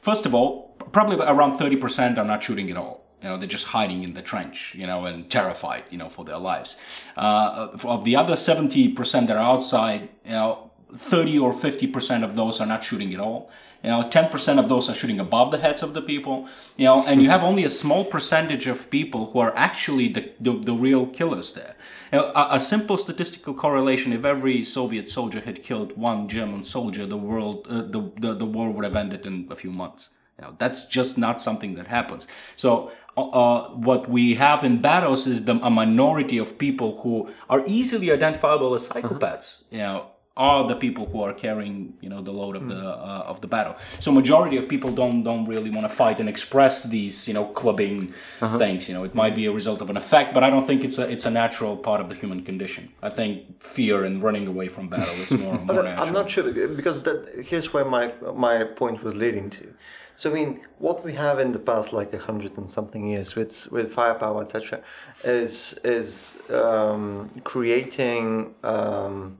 [0.00, 3.04] First of all, probably around thirty percent are not shooting at all.
[3.22, 6.26] You know, they're just hiding in the trench, you know, and terrified, you know, for
[6.26, 6.76] their lives.
[7.16, 12.34] Uh, of the other 70% that are outside, you know, 30 or 50 percent of
[12.34, 13.50] those are not shooting at all.
[13.84, 16.48] You know, 10 percent of those are shooting above the heads of the people.
[16.76, 20.30] You know, and you have only a small percentage of people who are actually the
[20.40, 21.76] the, the real killers there.
[22.10, 26.64] You know, a, a simple statistical correlation: if every Soviet soldier had killed one German
[26.64, 30.08] soldier, the world, uh, the, the the war would have ended in a few months.
[30.38, 32.26] You know, that's just not something that happens.
[32.56, 37.32] So uh, uh, what we have in battles is the, a minority of people who
[37.48, 39.62] are easily identifiable as psychopaths.
[39.70, 40.06] You know,
[40.36, 43.46] are the people who are carrying you know the load of the uh, of the
[43.46, 43.76] battle.
[44.00, 47.46] So majority of people don't don't really want to fight and express these you know
[47.46, 48.12] clubbing
[48.58, 48.88] things.
[48.88, 50.98] You know, it might be a result of an effect, but I don't think it's
[50.98, 52.92] a it's a natural part of the human condition.
[53.02, 56.06] I think fear and running away from battle is more, more natural.
[56.06, 59.72] I'm not sure because that, here's where my my point was leading to.
[60.16, 63.34] So I mean, what we have in the past, like a hundred and something years,
[63.34, 64.80] with with firepower, etc.,
[65.24, 69.38] is is um, creating um,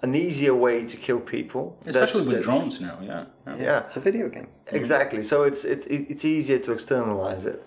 [0.00, 3.24] an easier way to kill people, that- Especially with that- drones now, yeah.
[3.46, 3.56] yeah.
[3.56, 4.48] Yeah, It's a video game.
[4.80, 5.22] Exactly.
[5.22, 7.60] So it's it's it's easier to externalize it,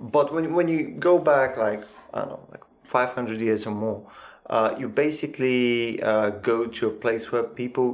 [0.00, 0.80] but when when you
[1.10, 1.82] go back like
[2.14, 4.00] I don't know like five hundred years or more,
[4.50, 7.88] uh, you basically uh, go to a place where people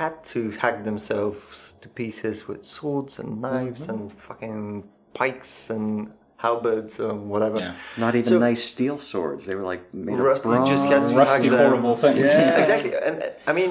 [0.00, 4.82] had to hack themselves to pieces with swords and knives and fucking
[5.14, 6.10] pikes and
[6.46, 7.58] halberds or whatever.
[7.58, 7.74] Yeah.
[8.04, 9.42] Not even So- nice steel swords.
[9.46, 11.02] They were like made Rusty, of just had.
[11.22, 11.66] Rusty, hack them.
[11.68, 12.26] horrible things.
[12.34, 12.60] Yeah.
[12.62, 13.16] Exactly, and
[13.50, 13.70] I mean,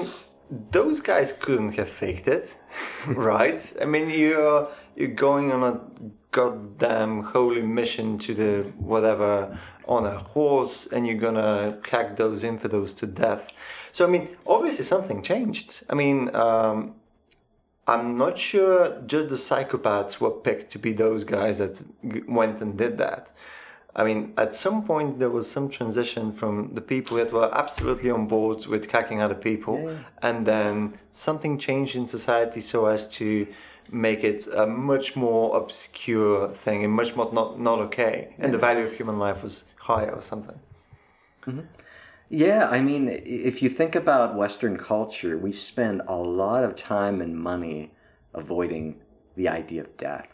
[0.78, 2.46] those guys couldn't have faked it,
[3.32, 3.60] right?
[3.84, 4.58] I mean, you're
[4.98, 5.74] you're going on a
[6.38, 8.52] goddamn holy mission to the
[8.92, 9.58] whatever
[9.96, 13.44] on a horse, and you're gonna hack those infidels to death.
[13.92, 15.70] So I mean, obviously something changed.
[15.92, 16.18] I mean.
[16.44, 16.78] Um,
[17.86, 21.84] I'm not sure just the psychopaths were picked to be those guys that
[22.26, 23.30] went and did that.
[23.94, 28.10] I mean, at some point there was some transition from the people that were absolutely
[28.10, 33.46] on board with hacking other people, and then something changed in society so as to
[33.90, 38.58] make it a much more obscure thing and much more not not okay, and the
[38.58, 40.58] value of human life was higher or something.
[41.46, 41.60] Mm-hmm.
[42.28, 47.20] Yeah, I mean, if you think about Western culture, we spend a lot of time
[47.20, 47.92] and money
[48.34, 49.00] avoiding
[49.36, 50.28] the idea of death.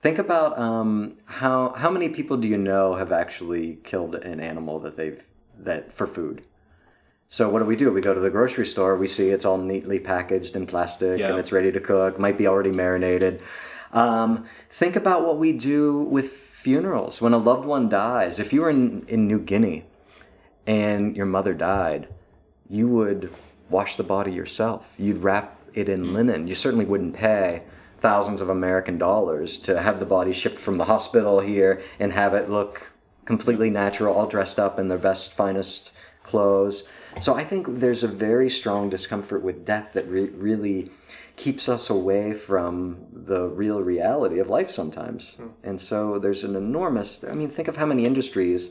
[0.00, 4.78] Think about um, how how many people do you know have actually killed an animal
[4.80, 5.22] that they've
[5.58, 6.44] that for food.
[7.28, 7.90] So what do we do?
[7.90, 8.96] We go to the grocery store.
[8.96, 11.30] We see it's all neatly packaged in plastic Yeah.
[11.30, 12.18] and it's ready to cook.
[12.18, 13.40] Might be already marinated.
[13.92, 18.38] Um, think about what we do with funerals when a loved one dies.
[18.38, 19.84] If you were in, in New Guinea
[20.66, 22.08] and your mother died,
[22.68, 23.32] you would
[23.68, 24.94] wash the body yourself.
[24.98, 26.12] You'd wrap it in mm.
[26.12, 26.46] linen.
[26.46, 27.62] You certainly wouldn't pay
[28.00, 32.34] thousands of American dollars to have the body shipped from the hospital here and have
[32.34, 32.92] it look
[33.24, 35.92] completely natural, all dressed up in their best, finest
[36.22, 36.84] clothes.
[37.20, 40.90] So I think there's a very strong discomfort with death that re- really
[41.36, 45.34] keeps us away from the real reality of life sometimes.
[45.34, 45.48] Hmm.
[45.62, 48.70] And so there's an enormous, I mean, think of how many industries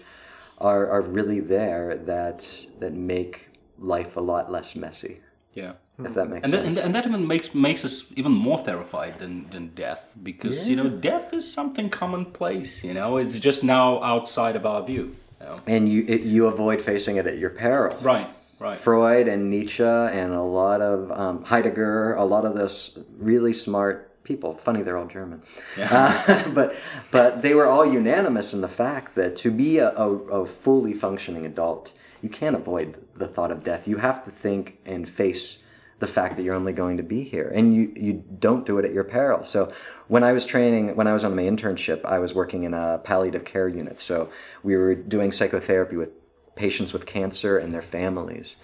[0.61, 2.39] are, are really there that
[2.79, 3.49] that make
[3.79, 5.19] life a lot less messy.
[5.53, 5.73] Yeah.
[6.03, 6.77] If that makes And that, sense.
[6.77, 10.75] and, and that even makes makes us even more terrified than, than death because you
[10.75, 12.83] know death is something commonplace.
[12.83, 15.15] You know, it's just now outside of our view.
[15.39, 15.55] you know.
[15.67, 17.95] and you it, you avoid facing it at your peril.
[18.01, 18.77] Right, right.
[18.77, 24.10] Freud and Nietzsche and a lot of um, Heidegger, a lot of this really smart
[24.23, 24.55] people.
[24.55, 25.41] Funny, they're all German,
[25.77, 26.75] uh, but
[27.11, 30.93] but they were all unanimous in the fact that to be a, a, a fully
[30.93, 33.87] functioning adult, you can't avoid the thought of death.
[33.87, 35.59] You have to think and face
[36.01, 38.85] the fact that you're only going to be here and you, you don't do it
[38.85, 39.43] at your peril.
[39.43, 39.71] So
[40.07, 42.99] when I was training, when I was on my internship, I was working in a
[43.03, 43.99] palliative care unit.
[43.99, 44.27] So
[44.63, 46.09] we were doing psychotherapy with
[46.55, 48.57] patients with cancer and their families.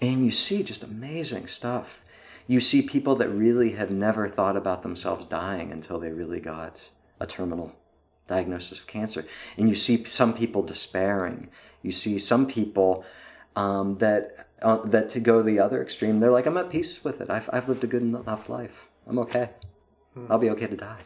[0.00, 2.03] And you see just amazing stuff.
[2.46, 6.90] You see people that really had never thought about themselves dying until they really got
[7.20, 7.72] a terminal
[8.26, 9.24] diagnosis of cancer.
[9.56, 11.48] And you see some people despairing.
[11.82, 13.04] You see some people
[13.56, 17.04] um, that uh, that to go to the other extreme, they're like, I'm at peace
[17.04, 17.28] with it.
[17.30, 18.88] I've, I've lived a good enough life.
[19.06, 19.50] I'm okay.
[20.30, 21.00] I'll be okay to die.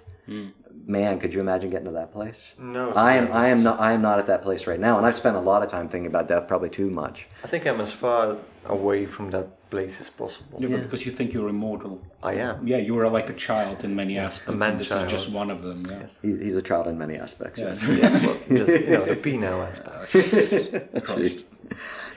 [0.89, 2.55] Man, could you imagine getting to that place?
[2.59, 3.31] No, I am.
[3.31, 3.79] I am not.
[3.79, 5.87] I am not at that place right now, and I've spent a lot of time
[5.87, 7.29] thinking about death, probably too much.
[7.45, 10.59] I think I'm as far away from that place as possible.
[10.63, 12.01] Yeah, but because you think you're immortal.
[12.23, 12.67] I am.
[12.67, 14.49] Yeah, you are like a child in many aspects.
[14.49, 15.13] A man and this child.
[15.13, 15.85] is just one of them.
[15.91, 16.09] Yeah.
[16.23, 17.61] He, he's a child in many aspects.
[17.61, 17.87] Yes.
[17.87, 21.45] Yes, well, just you know the penile aspect.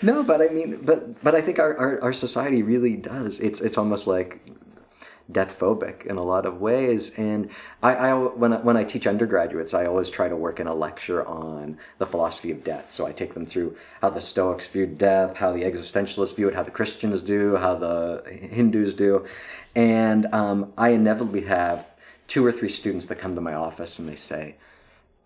[0.01, 3.39] No, but I mean, but but I think our, our, our society really does.
[3.39, 4.41] It's it's almost like
[5.29, 7.11] death phobic in a lot of ways.
[7.17, 7.49] And
[7.83, 10.73] I, I when I, when I teach undergraduates, I always try to work in a
[10.73, 12.89] lecture on the philosophy of death.
[12.89, 16.55] So I take them through how the Stoics viewed death, how the existentialists view it,
[16.55, 19.25] how the Christians do, how the Hindus do,
[19.75, 21.87] and um, I inevitably have
[22.27, 24.55] two or three students that come to my office and they say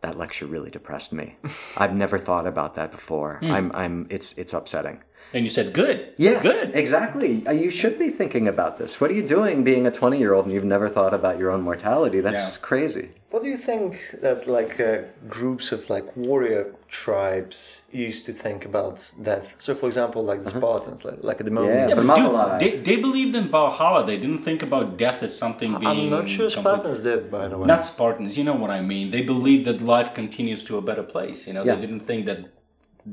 [0.02, 1.36] that lecture really depressed me.
[1.78, 3.40] I've never thought about that before.
[3.42, 5.02] I'm, I'm, it's, it's upsetting.
[5.34, 6.14] And you said good.
[6.18, 6.76] Yes, Good.
[6.76, 7.46] exactly.
[7.46, 9.02] Uh, You should be thinking about this.
[9.02, 11.52] What are you doing being a 20 year old and you've never thought about your
[11.52, 12.20] own mortality?
[12.22, 12.62] That's Yeah.
[12.62, 13.10] crazy.
[13.32, 18.64] What do you think that like uh, groups of like warrior tribes used to think
[18.66, 19.56] about death?
[19.58, 21.76] So, for example, like the Spartans, like, like at the moment.
[21.76, 24.06] Yeah, Yeah, but dude, they, they believed in Valhalla.
[24.06, 25.88] They didn't think about death as something being.
[26.06, 27.68] I'm not sure Spartans did, by the way.
[27.68, 29.12] Not Spartans, you know what I mean.
[29.12, 31.46] They believed that life continues to a better place.
[31.48, 31.76] You know, Yeah.
[31.76, 32.40] they didn't think that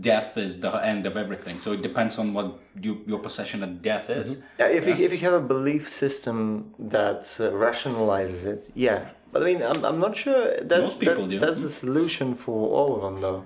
[0.01, 1.59] death is the end of everything.
[1.59, 4.37] So it depends on what you, your perception of death is.
[4.37, 4.47] Mm-hmm.
[4.59, 9.09] Yeah, if you if you have a belief system that uh, rationalizes it, yeah.
[9.33, 11.39] But I mean, I'm, I'm not sure that's that's, do.
[11.39, 11.69] that's the mm-hmm.
[11.69, 13.45] solution for all of them, though.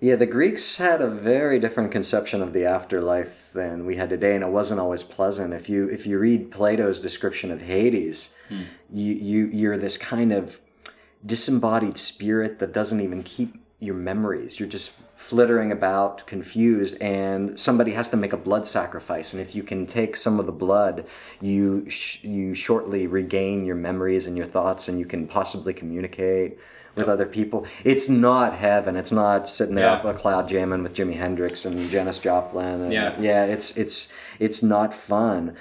[0.00, 4.34] Yeah, the Greeks had a very different conception of the afterlife than we had today,
[4.34, 5.52] and it wasn't always pleasant.
[5.52, 8.62] If you if you read Plato's description of Hades, hmm.
[8.92, 10.60] you, you you're this kind of
[11.24, 14.58] disembodied spirit that doesn't even keep your memories.
[14.58, 19.32] You're just flittering about, confused, and somebody has to make a blood sacrifice.
[19.34, 21.06] And if you can take some of the blood,
[21.42, 26.58] you sh- you shortly regain your memories and your thoughts, and you can possibly communicate
[26.96, 27.66] with other people.
[27.84, 28.96] It's not heaven.
[28.96, 29.92] It's not sitting there Yeah.
[29.92, 32.80] up a cloud jamming with Jimi Hendrix and Janis Joplin.
[32.80, 33.14] And, Yeah.
[33.20, 33.44] yeah.
[33.44, 34.08] It's it's
[34.38, 35.54] it's not fun.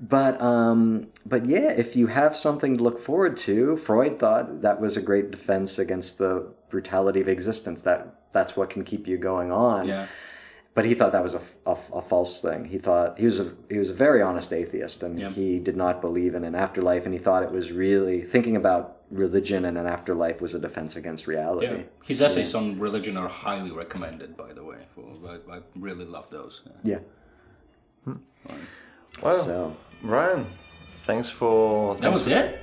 [0.00, 4.80] But um, but yeah, if you have something to look forward to, Freud thought that
[4.80, 7.78] was a great defense against the brutality of existence.
[7.88, 8.00] That
[8.36, 9.80] that's what can keep you going on.
[9.88, 10.06] Yeah.
[10.76, 11.42] But he thought that was a,
[11.74, 12.60] a, a false thing.
[12.74, 15.30] He thought he was a he was a very honest atheist, and Yeah.
[15.40, 17.04] he did not believe in an afterlife.
[17.06, 18.84] And he thought it was really thinking about
[19.24, 21.66] religion and an afterlife was a defense against reality.
[21.76, 21.82] Yeah.
[22.10, 24.80] His essays on religion are highly recommended, by the way.
[25.32, 25.58] I, I
[25.88, 26.54] really love those.
[26.92, 27.00] Yeah.
[28.04, 28.18] Hmm.
[29.22, 30.42] Well, So Ryan,
[31.06, 32.60] thanks for That was it?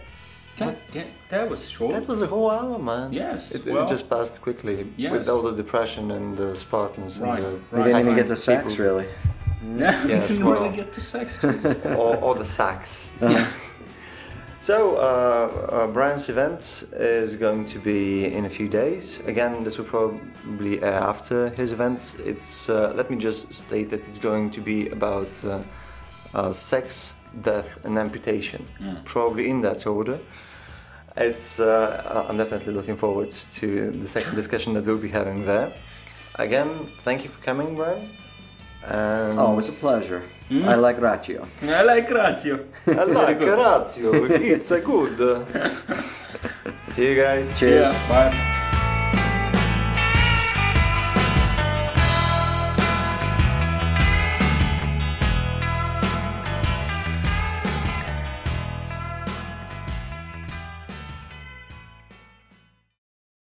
[0.65, 1.93] That, that, that was short.
[1.93, 3.11] That was a whole hour, man.
[3.13, 5.11] Yes, it, well- it just passed quickly Yes.
[5.11, 8.35] with all the depression and the Spartans Right, and the we didn't even get to
[8.35, 8.85] sex, people.
[8.85, 9.07] really.
[9.63, 10.59] No, we Yes, didn't well.
[10.63, 11.37] really get to sex.
[12.01, 13.09] Or, or the sacks.
[14.59, 15.01] so, uh,
[15.71, 19.19] uh, Brian's event is going to be in a few days.
[19.27, 22.15] Again, this will probably air after his event.
[22.25, 25.61] It's uh, let me just state that it's going to be about uh,
[26.33, 28.65] uh, sex, death, and amputation,
[29.05, 30.19] probably in that order.
[31.23, 35.73] It's uh, I'm definitely looking forward to the second discussion that we'll be having there.
[36.35, 38.09] Again, thank you for coming, Brian.
[38.83, 40.23] And Oh, it's a pleasure.
[40.49, 41.47] I like Ratio.
[41.61, 42.65] I like Ratio.
[42.87, 44.11] I like Ratio.
[44.55, 45.17] It's a good.
[46.83, 47.57] See you guys.
[47.59, 47.91] Cheers.
[47.93, 48.57] Yeah, bye.